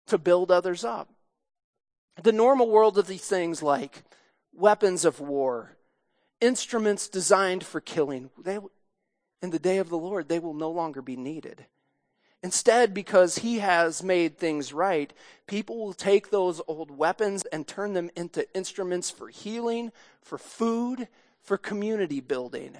to 0.06 0.16
build 0.16 0.50
others 0.50 0.84
up. 0.84 1.10
The 2.22 2.32
normal 2.32 2.70
world 2.70 2.96
of 2.96 3.06
these 3.06 3.26
things, 3.26 3.62
like 3.62 4.04
weapons 4.54 5.04
of 5.04 5.20
war, 5.20 5.76
instruments 6.40 7.08
designed 7.08 7.64
for 7.64 7.80
killing, 7.80 8.30
they, 8.42 8.58
in 9.42 9.50
the 9.50 9.58
day 9.58 9.76
of 9.78 9.90
the 9.90 9.98
Lord, 9.98 10.28
they 10.28 10.38
will 10.38 10.54
no 10.54 10.70
longer 10.70 11.02
be 11.02 11.16
needed. 11.16 11.66
Instead, 12.42 12.94
because 12.94 13.38
he 13.38 13.58
has 13.58 14.02
made 14.02 14.36
things 14.36 14.72
right, 14.72 15.12
people 15.46 15.78
will 15.78 15.94
take 15.94 16.30
those 16.30 16.60
old 16.68 16.90
weapons 16.90 17.44
and 17.46 17.66
turn 17.66 17.94
them 17.94 18.10
into 18.14 18.46
instruments 18.54 19.10
for 19.10 19.28
healing, 19.28 19.90
for 20.22 20.38
food, 20.38 21.08
for 21.42 21.56
community 21.56 22.20
building. 22.20 22.76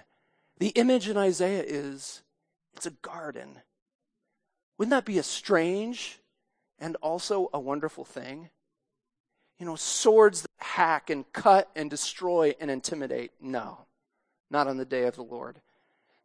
The 0.59 0.69
image 0.69 1.09
in 1.09 1.17
Isaiah 1.17 1.65
is 1.67 2.23
it's 2.75 2.87
a 2.87 2.91
garden. 2.91 3.61
Wouldn't 4.79 4.91
that 4.91 5.05
be 5.05 5.19
a 5.19 5.23
strange 5.23 6.19
and 6.79 6.97
also 6.97 7.49
a 7.53 7.61
wonderful 7.61 8.05
thing? 8.05 8.51
You 9.59 9.65
know, 9.65 9.77
swords 9.77 10.43
that 10.43 10.51
hack 10.59 11.09
and 11.09 11.31
cut 11.33 11.71
and 11.75 11.89
destroy 11.89 12.55
and 12.61 12.71
intimidate. 12.71 13.33
No, 13.41 13.87
not 14.51 14.69
on 14.69 14.77
the 14.77 14.85
day 14.85 15.05
of 15.05 15.17
the 15.17 15.25
Lord. 15.25 15.63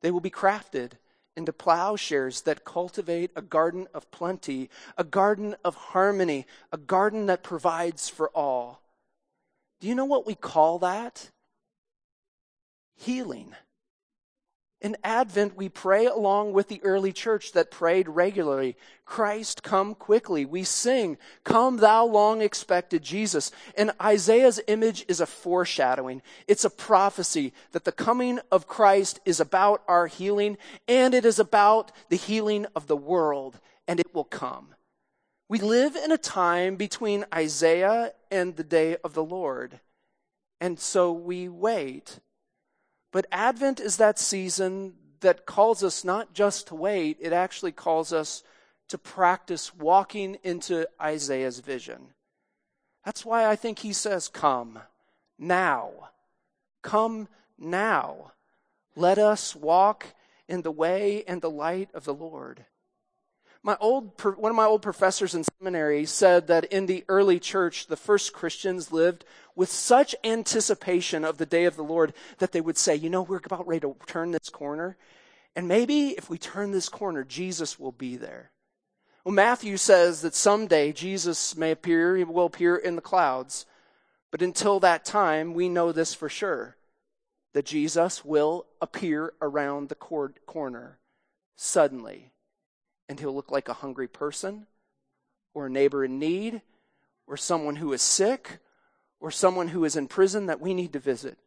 They 0.01 0.11
will 0.11 0.19
be 0.19 0.29
crafted 0.29 0.93
into 1.35 1.53
plowshares 1.53 2.41
that 2.41 2.65
cultivate 2.65 3.31
a 3.35 3.41
garden 3.41 3.87
of 3.93 4.09
plenty, 4.11 4.69
a 4.97 5.03
garden 5.03 5.55
of 5.63 5.75
harmony, 5.75 6.45
a 6.71 6.77
garden 6.77 7.27
that 7.27 7.43
provides 7.43 8.09
for 8.09 8.29
all. 8.29 8.81
Do 9.79 9.87
you 9.87 9.95
know 9.95 10.05
what 10.05 10.27
we 10.27 10.35
call 10.35 10.79
that? 10.79 11.29
Healing. 12.97 13.55
In 14.81 14.97
Advent, 15.03 15.55
we 15.55 15.69
pray 15.69 16.07
along 16.07 16.53
with 16.53 16.67
the 16.67 16.83
early 16.83 17.13
church 17.13 17.51
that 17.51 17.69
prayed 17.69 18.09
regularly 18.09 18.75
Christ, 19.05 19.61
come 19.61 19.93
quickly. 19.93 20.43
We 20.43 20.63
sing, 20.63 21.19
Come, 21.43 21.77
thou 21.77 22.05
long 22.05 22.41
expected 22.41 23.03
Jesus. 23.03 23.51
And 23.77 23.91
Isaiah's 24.01 24.59
image 24.67 25.05
is 25.07 25.19
a 25.19 25.27
foreshadowing. 25.27 26.23
It's 26.47 26.65
a 26.65 26.69
prophecy 26.69 27.53
that 27.73 27.83
the 27.83 27.91
coming 27.91 28.39
of 28.51 28.67
Christ 28.67 29.19
is 29.23 29.39
about 29.39 29.83
our 29.87 30.07
healing, 30.07 30.57
and 30.87 31.13
it 31.13 31.25
is 31.25 31.37
about 31.37 31.91
the 32.09 32.17
healing 32.17 32.65
of 32.75 32.87
the 32.87 32.97
world, 32.97 33.59
and 33.87 33.99
it 33.99 34.15
will 34.15 34.23
come. 34.23 34.73
We 35.47 35.59
live 35.59 35.95
in 35.95 36.11
a 36.11 36.17
time 36.17 36.75
between 36.75 37.25
Isaiah 37.35 38.13
and 38.31 38.55
the 38.55 38.63
day 38.63 38.97
of 39.03 39.13
the 39.13 39.23
Lord. 39.23 39.81
And 40.59 40.79
so 40.79 41.11
we 41.11 41.49
wait 41.49 42.19
but 43.11 43.25
Advent 43.31 43.79
is 43.79 43.97
that 43.97 44.17
season 44.17 44.93
that 45.19 45.45
calls 45.45 45.83
us 45.83 46.03
not 46.03 46.33
just 46.33 46.67
to 46.67 46.75
wait, 46.75 47.17
it 47.19 47.33
actually 47.33 47.71
calls 47.71 48.11
us 48.13 48.43
to 48.87 48.97
practice 48.97 49.75
walking 49.75 50.37
into 50.43 50.87
Isaiah's 51.01 51.59
vision. 51.59 52.13
That's 53.05 53.25
why 53.25 53.45
I 53.45 53.55
think 53.55 53.79
he 53.79 53.93
says, 53.93 54.27
Come 54.27 54.79
now. 55.37 56.09
Come 56.81 57.27
now. 57.57 58.33
Let 58.95 59.17
us 59.17 59.55
walk 59.55 60.07
in 60.47 60.61
the 60.61 60.71
way 60.71 61.23
and 61.27 61.41
the 61.41 61.49
light 61.49 61.89
of 61.93 62.03
the 62.03 62.13
Lord. 62.13 62.65
My 63.63 63.77
old, 63.79 64.19
one 64.23 64.49
of 64.49 64.55
my 64.55 64.65
old 64.65 64.81
professors 64.81 65.35
in 65.35 65.43
seminary 65.43 66.05
said 66.05 66.47
that 66.47 66.65
in 66.65 66.87
the 66.87 67.05
early 67.07 67.39
church, 67.39 67.87
the 67.87 67.95
first 67.95 68.33
Christians 68.33 68.91
lived 68.91 69.23
with 69.55 69.71
such 69.71 70.15
anticipation 70.23 71.23
of 71.23 71.37
the 71.37 71.45
day 71.45 71.65
of 71.65 71.75
the 71.75 71.83
Lord 71.83 72.13
that 72.39 72.53
they 72.53 72.61
would 72.61 72.77
say, 72.77 72.95
you 72.95 73.09
know, 73.09 73.21
we're 73.21 73.37
about 73.37 73.67
ready 73.67 73.81
to 73.81 73.95
turn 74.07 74.31
this 74.31 74.49
corner. 74.49 74.97
And 75.55 75.67
maybe 75.67 76.09
if 76.09 76.27
we 76.27 76.39
turn 76.39 76.71
this 76.71 76.89
corner, 76.89 77.23
Jesus 77.23 77.79
will 77.79 77.91
be 77.91 78.17
there. 78.17 78.49
Well, 79.23 79.35
Matthew 79.35 79.77
says 79.77 80.21
that 80.21 80.33
someday 80.33 80.91
Jesus 80.91 81.55
may 81.55 81.69
appear, 81.69 82.17
he 82.17 82.23
will 82.23 82.47
appear 82.47 82.75
in 82.75 82.95
the 82.95 83.01
clouds. 83.01 83.67
But 84.31 84.41
until 84.41 84.79
that 84.79 85.05
time, 85.05 85.53
we 85.53 85.69
know 85.69 85.91
this 85.91 86.15
for 86.15 86.29
sure 86.29 86.77
that 87.53 87.65
Jesus 87.65 88.25
will 88.25 88.65
appear 88.81 89.33
around 89.39 89.89
the 89.89 89.95
corner 89.95 90.97
suddenly 91.57 92.30
and 93.11 93.19
he'll 93.19 93.35
look 93.35 93.51
like 93.51 93.67
a 93.67 93.73
hungry 93.73 94.07
person 94.07 94.65
or 95.53 95.65
a 95.65 95.69
neighbor 95.69 96.05
in 96.05 96.17
need 96.17 96.61
or 97.27 97.35
someone 97.35 97.75
who 97.75 97.91
is 97.91 98.01
sick 98.01 98.59
or 99.19 99.29
someone 99.29 99.67
who 99.67 99.83
is 99.83 99.97
in 99.97 100.07
prison 100.07 100.45
that 100.45 100.61
we 100.61 100.73
need 100.73 100.93
to 100.93 100.99
visit. 100.99 101.37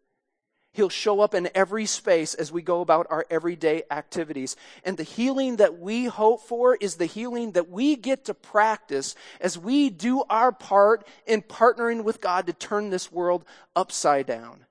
He'll 0.72 0.90
show 0.90 1.22
up 1.22 1.35
in 1.35 1.48
every 1.55 1.87
space 1.87 2.35
as 2.35 2.53
we 2.53 2.61
go 2.61 2.83
about 2.83 3.07
our 3.09 3.24
everyday 3.31 3.85
activities. 3.90 4.57
And 4.85 4.98
the 4.98 5.05
healing 5.05 5.57
that 5.57 5.79
we 5.79 6.05
hope 6.05 6.42
for 6.42 6.77
is 6.77 6.96
the 6.96 7.07
healing 7.07 7.53
that 7.53 7.70
we 7.70 7.96
get 7.96 8.27
to 8.27 8.35
practice 8.35 9.14
as 9.40 9.57
we 9.57 9.88
do 9.88 10.22
our 10.29 10.53
part 10.53 11.07
in 11.27 11.40
partnering 11.40 12.05
with 12.05 12.20
God 12.20 12.46
to 12.46 12.53
turn 12.53 12.90
this 12.90 13.11
world 13.11 13.42
upside 13.74 14.27
down. 14.27 14.66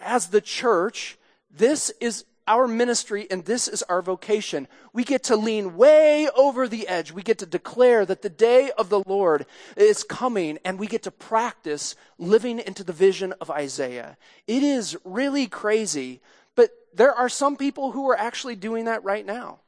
As 0.00 0.28
the 0.28 0.40
church, 0.40 1.18
this 1.50 1.90
is 2.00 2.24
our 2.46 2.66
ministry 2.66 3.26
and 3.30 3.44
this 3.44 3.68
is 3.68 3.82
our 3.84 4.02
vocation. 4.02 4.68
We 4.92 5.04
get 5.04 5.24
to 5.24 5.36
lean 5.36 5.76
way 5.76 6.28
over 6.36 6.68
the 6.68 6.88
edge. 6.88 7.12
We 7.12 7.22
get 7.22 7.38
to 7.38 7.46
declare 7.46 8.04
that 8.06 8.22
the 8.22 8.28
day 8.28 8.70
of 8.76 8.88
the 8.88 9.02
Lord 9.06 9.46
is 9.76 10.04
coming 10.04 10.58
and 10.64 10.78
we 10.78 10.86
get 10.86 11.04
to 11.04 11.10
practice 11.10 11.94
living 12.18 12.58
into 12.58 12.84
the 12.84 12.92
vision 12.92 13.32
of 13.40 13.50
Isaiah. 13.50 14.16
It 14.46 14.62
is 14.62 14.96
really 15.04 15.46
crazy, 15.46 16.20
but 16.54 16.70
there 16.94 17.14
are 17.14 17.28
some 17.28 17.56
people 17.56 17.92
who 17.92 18.08
are 18.10 18.18
actually 18.18 18.56
doing 18.56 18.86
that 18.86 19.04
right 19.04 19.24
now. 19.24 19.60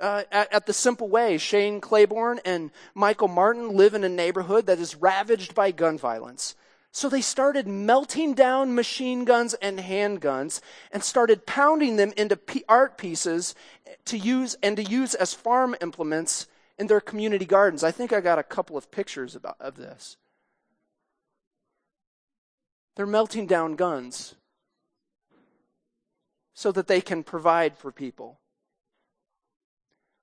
Uh, 0.00 0.24
at, 0.32 0.52
at, 0.52 0.66
the 0.66 0.72
simple 0.72 1.08
way, 1.08 1.38
Shane 1.38 1.80
Claiborne 1.80 2.40
and 2.44 2.72
Michael 2.92 3.28
Martin 3.28 3.76
live 3.76 3.94
in 3.94 4.02
a 4.02 4.08
neighborhood 4.08 4.66
that 4.66 4.80
is 4.80 4.96
ravaged 4.96 5.54
by 5.54 5.70
gun 5.70 5.96
violence. 5.96 6.56
So 6.94 7.08
they 7.08 7.22
started 7.22 7.66
melting 7.66 8.34
down 8.34 8.74
machine 8.74 9.24
guns 9.24 9.54
and 9.54 9.78
handguns 9.78 10.60
and 10.92 11.02
started 11.02 11.46
pounding 11.46 11.96
them 11.96 12.12
into 12.18 12.38
art 12.68 12.98
pieces 12.98 13.54
to 14.04 14.18
use 14.18 14.56
and 14.62 14.76
to 14.76 14.84
use 14.84 15.14
as 15.14 15.32
farm 15.32 15.74
implements 15.80 16.46
in 16.78 16.88
their 16.88 17.00
community 17.00 17.46
gardens. 17.46 17.82
I 17.82 17.92
think 17.92 18.12
I 18.12 18.20
got 18.20 18.38
a 18.38 18.42
couple 18.42 18.76
of 18.76 18.90
pictures 18.90 19.34
about, 19.34 19.56
of 19.58 19.76
this. 19.76 20.18
They're 22.94 23.06
melting 23.06 23.46
down 23.46 23.74
guns 23.76 24.34
so 26.52 26.72
that 26.72 26.88
they 26.88 27.00
can 27.00 27.22
provide 27.22 27.78
for 27.78 27.90
people. 27.90 28.38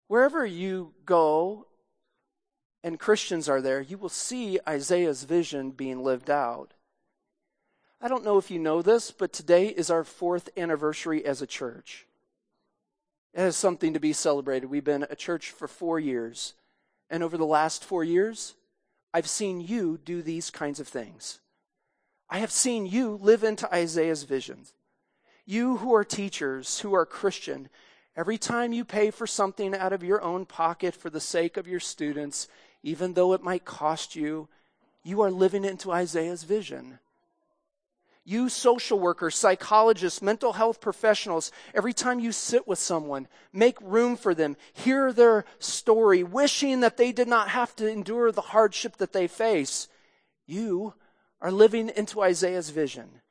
Wherever 0.08 0.46
you 0.46 0.94
go 1.04 1.66
and 2.84 3.00
Christians 3.00 3.50
are 3.50 3.62
there, 3.62 3.82
you 3.82 3.98
will 3.98 4.10
see 4.10 4.60
Isaiah's 4.68 5.24
vision 5.24 5.72
being 5.72 6.04
lived 6.04 6.30
out. 6.30 6.74
I 8.02 8.08
don't 8.08 8.24
know 8.24 8.38
if 8.38 8.50
you 8.50 8.60
know 8.60 8.82
this, 8.82 9.12
but 9.12 9.34
today 9.34 9.68
is 9.68 9.90
our 9.90 10.06
fourth 10.06 10.50
anniversary 10.56 11.26
as 11.26 11.42
a 11.42 11.48
church. 11.48 12.08
It 13.34 13.42
has 13.42 13.58
something 13.58 13.94
to 13.94 14.00
be 14.00 14.14
celebrated. 14.14 14.70
We've 14.70 14.84
been 14.84 15.06
a 15.10 15.16
church 15.16 15.52
for 15.52 15.68
four 15.68 16.00
years. 16.00 16.54
And 17.10 17.24
over 17.24 17.38
the 17.38 17.46
last 17.46 17.84
four 17.84 18.04
years, 18.04 18.56
I've 19.14 19.28
seen 19.28 19.60
you 19.60 20.00
do 20.04 20.22
these 20.22 20.50
kinds 20.50 20.80
of 20.80 20.88
things. 20.88 21.40
I 22.30 22.40
have 22.40 22.52
seen 22.52 22.86
you 22.86 23.20
live 23.22 23.44
into 23.44 23.74
Isaiah's 23.74 24.24
visions. 24.24 24.74
You 25.46 25.78
who 25.78 25.94
are 25.94 26.04
teachers, 26.04 26.80
who 26.80 26.94
are 26.94 27.06
Christian, 27.06 27.70
every 28.16 28.38
time 28.38 28.72
you 28.72 28.86
pay 28.86 29.10
for 29.10 29.26
something 29.26 29.76
out 29.76 29.94
of 29.94 30.04
your 30.04 30.22
own 30.22 30.46
pocket 30.46 30.96
for 30.96 31.10
the 31.10 31.20
sake 31.20 31.58
of 31.58 31.68
your 31.68 31.80
students, 31.80 32.48
even 32.84 33.14
though 33.14 33.34
it 33.34 33.44
might 33.44 33.66
cost 33.66 34.16
you, 34.16 34.48
you 35.04 35.22
are 35.22 35.32
living 35.32 35.66
into 35.66 35.92
Isaiah's 35.92 36.44
vision. 36.44 37.00
You 38.26 38.48
social 38.50 39.00
workers, 39.00 39.36
psychologists, 39.36 40.22
mental 40.22 40.54
health 40.54 40.82
professionals, 40.82 41.52
every 41.74 41.94
time 41.94 42.20
you 42.20 42.32
sit 42.32 42.68
with 42.68 42.78
someone, 42.78 43.28
make 43.52 43.78
room 43.82 44.16
for 44.16 44.36
them, 44.36 44.56
hear 44.74 45.12
their 45.12 45.46
story, 45.58 46.22
wishing 46.24 46.82
that 46.82 46.98
they 46.98 47.12
did 47.12 47.28
not 47.28 47.50
have 47.50 47.76
to 47.78 47.90
endure 47.90 48.32
the 48.32 48.42
hardship 48.42 48.98
that 48.98 49.14
they 49.14 49.28
face. 49.28 49.88
You 50.46 50.94
are 51.42 51.52
living 51.52 51.90
into 51.90 52.22
Isaiah's 52.22 52.70
vision. 52.70 53.22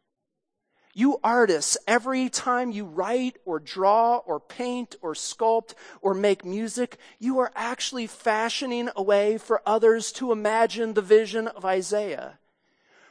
You 0.99 1.21
artists, 1.23 1.79
every 1.87 2.29
time 2.29 2.73
you 2.73 2.85
write 2.85 3.37
or 3.45 3.61
draw 3.61 4.17
or 4.17 4.41
paint 4.41 4.97
or 5.01 5.15
sculpt 5.15 5.75
or 6.03 6.13
make 6.13 6.45
music, 6.45 6.97
you 7.21 7.39
are 7.39 7.53
actually 7.55 8.09
fashioning 8.09 8.89
a 8.97 9.03
way 9.05 9.39
for 9.39 9.63
others 9.65 10.11
to 10.15 10.33
imagine 10.33 10.95
the 10.95 11.01
vision 11.01 11.47
of 11.47 11.65
Isaiah. 11.65 12.41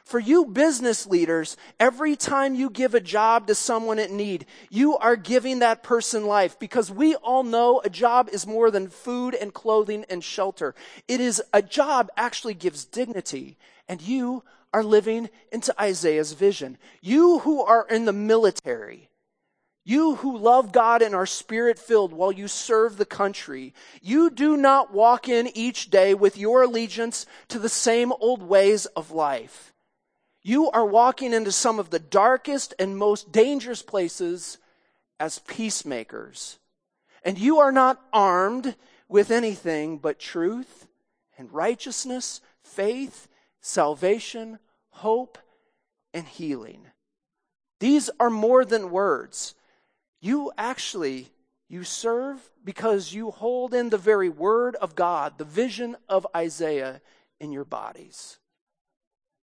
For 0.04 0.18
you 0.18 0.44
business 0.44 1.06
leaders, 1.06 1.56
every 1.80 2.14
time 2.14 2.54
you 2.54 2.68
give 2.68 2.94
a 2.94 3.00
job 3.00 3.46
to 3.46 3.54
someone 3.54 3.98
in 3.98 4.18
need, 4.18 4.44
you 4.68 4.98
are 4.98 5.16
giving 5.16 5.60
that 5.60 5.82
person 5.82 6.26
life 6.26 6.58
because 6.58 6.90
we 6.90 7.14
all 7.14 7.42
know 7.42 7.80
a 7.82 7.88
job 7.88 8.28
is 8.30 8.46
more 8.46 8.70
than 8.70 8.90
food 8.90 9.34
and 9.34 9.54
clothing 9.54 10.04
and 10.10 10.22
shelter. 10.22 10.74
It 11.08 11.22
is 11.22 11.42
a 11.54 11.62
job 11.62 12.10
actually 12.18 12.52
gives 12.52 12.84
dignity 12.84 13.56
and 13.88 14.02
you 14.02 14.42
are 14.72 14.84
living 14.84 15.30
into 15.50 15.74
Isaiah's 15.80 16.32
vision. 16.32 16.78
You 17.00 17.40
who 17.40 17.62
are 17.62 17.86
in 17.88 18.04
the 18.04 18.12
military, 18.12 19.08
you 19.84 20.16
who 20.16 20.36
love 20.36 20.72
God 20.72 21.00
and 21.00 21.14
are 21.14 21.24
spirit 21.24 21.78
filled 21.78 22.12
while 22.12 22.30
you 22.30 22.46
serve 22.48 22.96
the 22.96 23.06
country, 23.06 23.72
you 24.02 24.28
do 24.28 24.56
not 24.56 24.92
walk 24.92 25.28
in 25.28 25.50
each 25.56 25.88
day 25.88 26.12
with 26.12 26.36
your 26.36 26.64
allegiance 26.64 27.24
to 27.48 27.58
the 27.58 27.70
same 27.70 28.12
old 28.20 28.42
ways 28.42 28.84
of 28.86 29.10
life. 29.10 29.72
You 30.42 30.70
are 30.70 30.84
walking 30.84 31.32
into 31.32 31.52
some 31.52 31.78
of 31.78 31.90
the 31.90 31.98
darkest 31.98 32.74
and 32.78 32.98
most 32.98 33.32
dangerous 33.32 33.82
places 33.82 34.58
as 35.18 35.40
peacemakers. 35.40 36.58
And 37.24 37.38
you 37.38 37.58
are 37.58 37.72
not 37.72 38.00
armed 38.12 38.76
with 39.08 39.30
anything 39.30 39.98
but 39.98 40.18
truth 40.18 40.86
and 41.36 41.52
righteousness, 41.52 42.40
faith, 42.62 43.26
salvation, 43.68 44.58
hope, 44.90 45.38
and 46.14 46.26
healing. 46.26 46.86
These 47.80 48.08
are 48.18 48.30
more 48.30 48.64
than 48.64 48.90
words. 48.90 49.54
You 50.20 50.50
actually 50.56 51.28
you 51.68 51.84
serve 51.84 52.50
because 52.64 53.12
you 53.12 53.30
hold 53.30 53.74
in 53.74 53.90
the 53.90 53.98
very 53.98 54.30
word 54.30 54.74
of 54.76 54.94
God, 54.94 55.36
the 55.36 55.44
vision 55.44 55.96
of 56.08 56.26
Isaiah 56.34 57.02
in 57.38 57.52
your 57.52 57.66
bodies. 57.66 58.38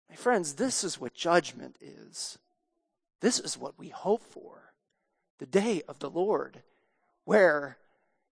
My 0.08 0.16
friends, 0.16 0.54
this 0.54 0.84
is 0.84 0.98
what 0.98 1.12
judgment 1.12 1.76
is. 1.82 2.38
This 3.20 3.38
is 3.38 3.58
what 3.58 3.78
we 3.78 3.88
hope 3.88 4.22
for. 4.22 4.72
The 5.38 5.46
day 5.46 5.82
of 5.86 5.98
the 5.98 6.08
Lord, 6.10 6.62
where 7.24 7.76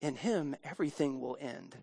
in 0.02 0.18
Him 0.18 0.56
everything 0.64 1.20
will 1.20 1.38
end. 1.42 1.78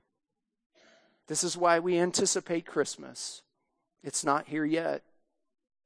This 1.26 1.42
is 1.42 1.56
why 1.56 1.80
we 1.80 1.98
anticipate 1.98 2.66
Christmas. 2.66 3.42
It's 4.06 4.24
not 4.24 4.46
here 4.46 4.64
yet. 4.64 5.02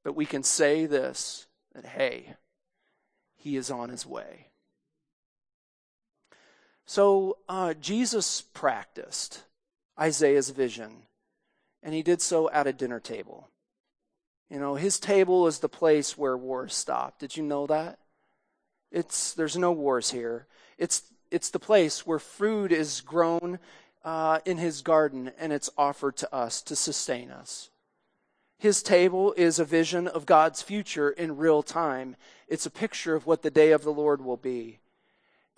But 0.03 0.15
we 0.15 0.25
can 0.25 0.43
say 0.43 0.85
this 0.85 1.47
that, 1.73 1.85
hey, 1.85 2.35
he 3.35 3.57
is 3.57 3.71
on 3.71 3.89
his 3.89 4.05
way. 4.05 4.47
So 6.85 7.37
uh, 7.49 7.73
Jesus 7.73 8.41
practiced 8.41 9.43
Isaiah's 9.99 10.51
vision, 10.51 11.03
and 11.81 11.93
he 11.93 12.03
did 12.03 12.21
so 12.21 12.49
at 12.51 12.67
a 12.67 12.73
dinner 12.73 12.99
table. 12.99 13.49
You 14.49 14.59
know, 14.59 14.75
his 14.75 14.99
table 14.99 15.47
is 15.47 15.59
the 15.59 15.69
place 15.69 16.17
where 16.17 16.37
wars 16.37 16.75
stop. 16.75 17.17
Did 17.17 17.35
you 17.35 17.43
know 17.43 17.65
that? 17.67 17.97
It's 18.91 19.33
there's 19.33 19.57
no 19.57 19.71
wars 19.71 20.11
here. 20.11 20.45
It's 20.77 21.03
it's 21.31 21.49
the 21.49 21.59
place 21.59 22.05
where 22.05 22.19
food 22.19 22.71
is 22.71 23.01
grown 23.01 23.57
uh, 24.03 24.39
in 24.45 24.57
his 24.57 24.81
garden 24.81 25.31
and 25.39 25.51
it's 25.53 25.69
offered 25.77 26.17
to 26.17 26.35
us 26.35 26.61
to 26.63 26.75
sustain 26.75 27.31
us. 27.31 27.70
His 28.61 28.83
table 28.83 29.33
is 29.37 29.57
a 29.57 29.65
vision 29.65 30.07
of 30.07 30.27
God's 30.27 30.61
future 30.61 31.09
in 31.09 31.37
real 31.37 31.63
time. 31.63 32.15
It's 32.47 32.67
a 32.67 32.69
picture 32.69 33.15
of 33.15 33.25
what 33.25 33.41
the 33.41 33.49
day 33.49 33.71
of 33.71 33.81
the 33.81 33.91
Lord 33.91 34.23
will 34.23 34.37
be. 34.37 34.77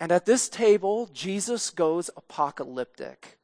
And 0.00 0.10
at 0.10 0.24
this 0.24 0.48
table, 0.48 1.10
Jesus 1.12 1.68
goes 1.68 2.08
apocalyptic. 2.16 3.36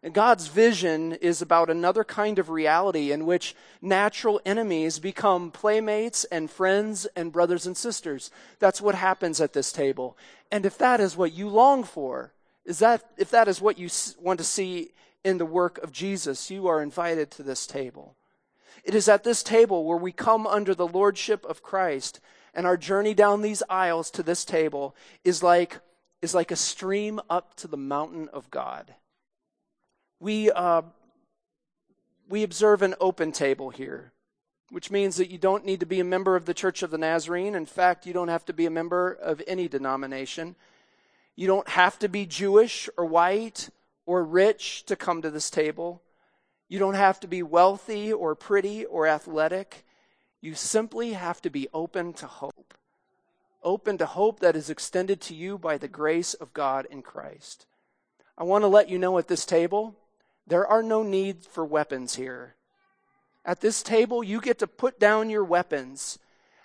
And 0.00 0.14
God's 0.14 0.46
vision 0.46 1.14
is 1.14 1.42
about 1.42 1.70
another 1.70 2.04
kind 2.04 2.38
of 2.38 2.50
reality 2.50 3.10
in 3.10 3.26
which 3.26 3.56
natural 3.82 4.40
enemies 4.46 5.00
become 5.00 5.50
playmates 5.50 6.22
and 6.26 6.48
friends 6.48 7.04
and 7.16 7.32
brothers 7.32 7.66
and 7.66 7.76
sisters. 7.76 8.30
That's 8.60 8.80
what 8.80 8.94
happens 8.94 9.40
at 9.40 9.54
this 9.54 9.72
table. 9.72 10.16
And 10.52 10.64
if 10.64 10.78
that 10.78 11.00
is 11.00 11.16
what 11.16 11.32
you 11.32 11.48
long 11.48 11.82
for, 11.82 12.32
is 12.64 12.78
that 12.78 13.02
if 13.16 13.28
that 13.32 13.48
is 13.48 13.60
what 13.60 13.76
you 13.76 13.88
want 14.20 14.38
to 14.38 14.44
see 14.44 14.92
in 15.24 15.38
the 15.38 15.44
work 15.44 15.78
of 15.78 15.90
Jesus, 15.90 16.48
you 16.48 16.68
are 16.68 16.80
invited 16.80 17.32
to 17.32 17.42
this 17.42 17.66
table. 17.66 18.14
It 18.88 18.94
is 18.94 19.06
at 19.06 19.22
this 19.22 19.42
table 19.42 19.84
where 19.84 19.98
we 19.98 20.12
come 20.12 20.46
under 20.46 20.74
the 20.74 20.86
lordship 20.86 21.44
of 21.44 21.62
Christ, 21.62 22.20
and 22.54 22.66
our 22.66 22.78
journey 22.78 23.12
down 23.12 23.42
these 23.42 23.62
aisles 23.68 24.10
to 24.12 24.22
this 24.22 24.46
table 24.46 24.96
is 25.24 25.42
like, 25.42 25.80
is 26.22 26.34
like 26.34 26.50
a 26.50 26.56
stream 26.56 27.20
up 27.28 27.54
to 27.56 27.68
the 27.68 27.76
mountain 27.76 28.30
of 28.32 28.50
God. 28.50 28.94
We, 30.20 30.50
uh, 30.50 30.80
we 32.30 32.42
observe 32.42 32.80
an 32.80 32.94
open 32.98 33.30
table 33.30 33.68
here, 33.68 34.14
which 34.70 34.90
means 34.90 35.16
that 35.16 35.30
you 35.30 35.36
don't 35.36 35.66
need 35.66 35.80
to 35.80 35.86
be 35.86 36.00
a 36.00 36.04
member 36.04 36.34
of 36.34 36.46
the 36.46 36.54
Church 36.54 36.82
of 36.82 36.90
the 36.90 36.96
Nazarene. 36.96 37.54
In 37.54 37.66
fact, 37.66 38.06
you 38.06 38.14
don't 38.14 38.28
have 38.28 38.46
to 38.46 38.54
be 38.54 38.64
a 38.64 38.70
member 38.70 39.12
of 39.12 39.42
any 39.46 39.68
denomination. 39.68 40.56
You 41.36 41.46
don't 41.46 41.68
have 41.68 41.98
to 41.98 42.08
be 42.08 42.24
Jewish 42.24 42.88
or 42.96 43.04
white 43.04 43.68
or 44.06 44.24
rich 44.24 44.86
to 44.86 44.96
come 44.96 45.20
to 45.20 45.30
this 45.30 45.50
table. 45.50 46.00
You 46.68 46.78
don't 46.78 46.94
have 46.94 47.18
to 47.20 47.26
be 47.26 47.42
wealthy 47.42 48.12
or 48.12 48.34
pretty 48.34 48.84
or 48.84 49.06
athletic. 49.06 49.84
You 50.40 50.54
simply 50.54 51.14
have 51.14 51.40
to 51.42 51.50
be 51.50 51.68
open 51.72 52.12
to 52.14 52.26
hope. 52.26 52.74
Open 53.62 53.98
to 53.98 54.06
hope 54.06 54.40
that 54.40 54.54
is 54.54 54.70
extended 54.70 55.20
to 55.22 55.34
you 55.34 55.58
by 55.58 55.78
the 55.78 55.88
grace 55.88 56.34
of 56.34 56.52
God 56.52 56.86
in 56.90 57.02
Christ. 57.02 57.66
I 58.36 58.44
want 58.44 58.62
to 58.62 58.68
let 58.68 58.88
you 58.88 58.98
know 58.98 59.18
at 59.18 59.28
this 59.28 59.44
table, 59.44 59.96
there 60.46 60.66
are 60.66 60.82
no 60.82 61.02
needs 61.02 61.46
for 61.46 61.64
weapons 61.64 62.14
here. 62.14 62.54
At 63.44 63.60
this 63.60 63.82
table, 63.82 64.22
you 64.22 64.40
get 64.40 64.58
to 64.58 64.66
put 64.66 65.00
down 65.00 65.30
your 65.30 65.44
weapons. 65.44 66.18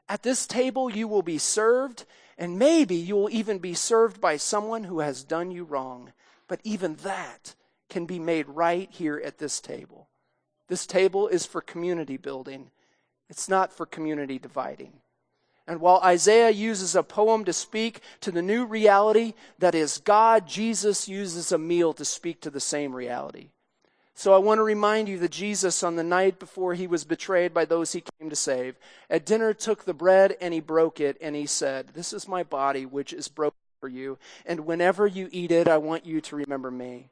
At 0.10 0.24
this 0.24 0.46
table, 0.46 0.90
you 0.90 1.08
will 1.08 1.22
be 1.22 1.38
served, 1.38 2.06
and 2.38 2.60
maybe 2.60 2.96
you 2.96 3.16
will 3.16 3.30
even 3.30 3.58
be 3.58 3.74
served 3.74 4.20
by 4.20 4.38
someone 4.38 4.84
who 4.84 5.00
has 5.00 5.24
done 5.24 5.50
you 5.50 5.64
wrong. 5.64 6.12
But 6.48 6.60
even 6.64 6.96
that 6.98 7.56
can 7.94 8.06
be 8.08 8.18
made 8.18 8.50
right 8.50 8.90
here 8.92 9.22
at 9.24 9.38
this 9.38 9.62
table. 9.62 10.08
This 10.68 10.88
table 10.88 11.28
is 11.28 11.46
for 11.46 11.62
community 11.62 12.18
building, 12.18 12.72
it's 13.30 13.48
not 13.48 13.72
for 13.72 13.86
community 13.86 14.40
dividing. 14.40 14.94
And 15.68 15.80
while 15.80 16.02
Isaiah 16.04 16.50
uses 16.50 16.96
a 16.96 17.04
poem 17.04 17.46
to 17.46 17.54
speak 17.54 18.02
to 18.22 18.32
the 18.32 18.42
new 18.42 18.66
reality 18.66 19.36
that 19.60 19.76
is 19.76 20.00
God, 20.00 20.48
Jesus 20.48 21.08
uses 21.08 21.52
a 21.52 21.58
meal 21.60 21.94
to 21.94 22.04
speak 22.04 22.42
to 22.42 22.50
the 22.50 22.60
same 22.60 22.96
reality. 22.96 23.50
So 24.16 24.34
I 24.34 24.40
want 24.40 24.58
to 24.58 24.64
remind 24.64 25.08
you 25.08 25.20
that 25.20 25.32
Jesus, 25.32 25.84
on 25.84 25.96
the 25.96 26.04
night 26.04 26.40
before 26.40 26.74
he 26.74 26.88
was 26.88 27.04
betrayed 27.04 27.54
by 27.54 27.66
those 27.66 27.94
he 27.94 28.04
came 28.20 28.30
to 28.32 28.36
save, 28.36 28.76
at 29.08 29.26
dinner 29.26 29.54
took 29.54 29.86
the 29.86 29.94
bread 29.94 30.36
and 30.42 30.52
he 30.54 30.60
broke 30.60 31.00
it 31.00 31.16
and 31.22 31.36
he 31.36 31.46
said, 31.46 31.90
This 31.90 32.12
is 32.12 32.28
my 32.28 32.42
body 32.42 32.88
which 32.88 33.14
is 33.14 33.28
broken 33.28 33.58
for 33.80 33.88
you. 33.88 34.18
And 34.48 34.62
whenever 34.62 35.06
you 35.06 35.30
eat 35.32 35.52
it, 35.52 35.68
I 35.68 35.78
want 35.78 36.08
you 36.08 36.22
to 36.22 36.36
remember 36.36 36.72
me. 36.72 37.12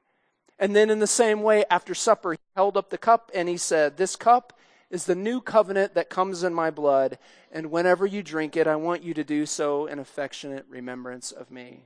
And 0.62 0.76
then 0.76 0.92
in 0.92 1.00
the 1.00 1.08
same 1.08 1.42
way, 1.42 1.66
after 1.72 1.96
supper, 1.96 2.34
he 2.34 2.40
held 2.56 2.78
up 2.78 2.92
the 2.92 2.98
cup 3.00 3.32
and 3.34 3.50
he 3.50 3.58
said, 3.58 3.98
This 3.98 4.16
cup 4.16 4.58
is 4.92 5.06
the 5.06 5.16
new 5.16 5.42
covenant 5.42 5.96
that 5.96 6.12
comes 6.12 6.44
in 6.44 6.54
my 6.54 6.70
blood. 6.70 7.18
And 7.52 7.72
whenever 7.72 8.06
you 8.06 8.22
drink 8.22 8.56
it, 8.56 8.68
I 8.68 8.76
want 8.76 9.02
you 9.02 9.16
to 9.16 9.24
do 9.24 9.48
so 9.48 9.88
in 9.88 9.98
affectionate 9.98 10.68
remembrance 10.70 11.32
of 11.32 11.50
me. 11.50 11.86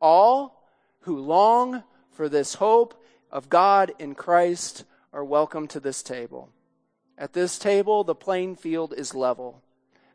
All 0.00 0.62
who 1.00 1.18
long 1.18 1.82
for 2.12 2.28
this 2.28 2.54
hope 2.54 3.02
of 3.32 3.50
God 3.50 3.92
in 3.98 4.14
Christ 4.14 4.84
are 5.12 5.24
welcome 5.24 5.66
to 5.68 5.80
this 5.80 6.00
table. 6.00 6.50
At 7.18 7.32
this 7.32 7.58
table, 7.58 8.04
the 8.04 8.14
playing 8.14 8.54
field 8.54 8.94
is 8.96 9.16
level. 9.16 9.62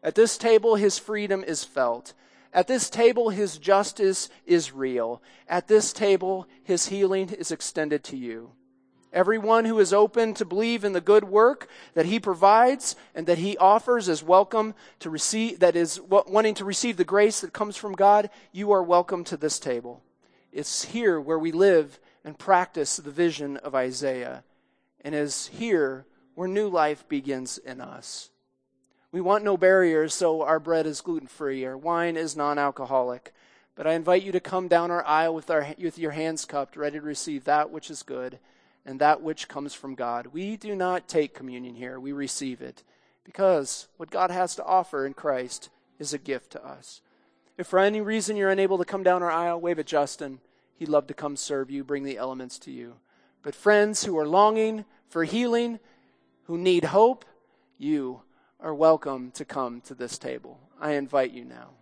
At 0.01 0.15
this 0.15 0.37
table, 0.37 0.75
his 0.75 0.97
freedom 0.97 1.43
is 1.43 1.65
felt. 1.65 2.13
At 2.53 2.67
this 2.67 2.89
table, 2.89 3.29
his 3.29 3.57
justice 3.57 4.29
is 4.45 4.71
real. 4.71 5.21
At 5.47 5.67
this 5.67 5.93
table, 5.93 6.47
his 6.63 6.87
healing 6.87 7.29
is 7.29 7.51
extended 7.51 8.03
to 8.05 8.17
you. 8.17 8.51
Everyone 9.11 9.65
who 9.65 9.79
is 9.79 9.91
open 9.91 10.35
to 10.35 10.45
believe 10.45 10.83
in 10.83 10.93
the 10.93 11.01
good 11.01 11.23
work 11.23 11.67
that 11.95 12.05
he 12.05 12.19
provides 12.19 12.95
and 13.15 13.25
that 13.25 13.39
he 13.39 13.57
offers 13.57 14.07
is 14.07 14.23
welcome 14.23 14.75
to 14.99 15.09
receive, 15.09 15.59
that 15.59 15.75
is 15.75 15.99
wanting 15.99 16.53
to 16.55 16.65
receive 16.65 16.97
the 16.97 17.03
grace 17.03 17.41
that 17.41 17.53
comes 17.53 17.75
from 17.75 17.93
God, 17.93 18.29
you 18.51 18.71
are 18.71 18.83
welcome 18.83 19.23
to 19.25 19.37
this 19.37 19.59
table. 19.59 20.03
It's 20.51 20.85
here 20.85 21.19
where 21.19 21.39
we 21.39 21.51
live 21.51 21.99
and 22.23 22.37
practice 22.37 22.97
the 22.97 23.11
vision 23.11 23.57
of 23.57 23.73
Isaiah. 23.73 24.43
And 25.01 25.15
is 25.15 25.47
here 25.47 26.05
where 26.35 26.47
new 26.47 26.67
life 26.67 27.07
begins 27.07 27.57
in 27.57 27.81
us. 27.81 28.29
We 29.11 29.21
want 29.21 29.43
no 29.43 29.57
barriers, 29.57 30.13
so 30.13 30.43
our 30.43 30.59
bread 30.59 30.85
is 30.85 31.01
gluten 31.01 31.27
free, 31.27 31.65
our 31.65 31.77
wine 31.77 32.15
is 32.15 32.35
non 32.35 32.59
alcoholic. 32.59 33.33
But 33.75 33.87
I 33.87 33.93
invite 33.93 34.23
you 34.23 34.31
to 34.33 34.39
come 34.39 34.67
down 34.67 34.91
our 34.91 35.05
aisle 35.05 35.33
with, 35.33 35.49
our, 35.49 35.73
with 35.81 35.97
your 35.97 36.11
hands 36.11 36.45
cupped, 36.45 36.75
ready 36.75 36.99
to 36.99 37.05
receive 37.05 37.45
that 37.45 37.71
which 37.71 37.89
is 37.89 38.03
good 38.03 38.37
and 38.85 38.99
that 38.99 39.21
which 39.21 39.47
comes 39.47 39.73
from 39.73 39.95
God. 39.95 40.27
We 40.27 40.57
do 40.57 40.75
not 40.75 41.07
take 41.07 41.33
communion 41.33 41.75
here, 41.75 41.99
we 41.99 42.11
receive 42.11 42.61
it 42.61 42.83
because 43.23 43.87
what 43.97 44.11
God 44.11 44.31
has 44.31 44.55
to 44.55 44.65
offer 44.65 45.05
in 45.05 45.13
Christ 45.13 45.69
is 45.97 46.13
a 46.13 46.17
gift 46.17 46.51
to 46.51 46.65
us. 46.65 47.01
If 47.57 47.67
for 47.67 47.79
any 47.79 48.01
reason 48.01 48.35
you're 48.35 48.49
unable 48.49 48.77
to 48.77 48.85
come 48.85 49.03
down 49.03 49.23
our 49.23 49.31
aisle, 49.31 49.59
wave 49.59 49.79
at 49.79 49.85
Justin. 49.85 50.39
He'd 50.75 50.89
love 50.89 51.07
to 51.07 51.13
come 51.13 51.35
serve 51.35 51.69
you, 51.69 51.83
bring 51.83 52.03
the 52.03 52.17
elements 52.17 52.57
to 52.59 52.71
you. 52.71 52.95
But 53.43 53.53
friends 53.53 54.05
who 54.05 54.17
are 54.17 54.27
longing 54.27 54.85
for 55.09 55.25
healing, 55.25 55.79
who 56.43 56.57
need 56.57 56.85
hope, 56.85 57.25
you 57.77 58.21
are 58.61 58.73
welcome 58.73 59.31
to 59.31 59.45
come 59.45 59.79
to 59.79 59.93
this 59.93 60.17
table. 60.17 60.59
I 60.81 60.91
invite 60.91 61.31
you 61.31 61.45
now. 61.45 61.78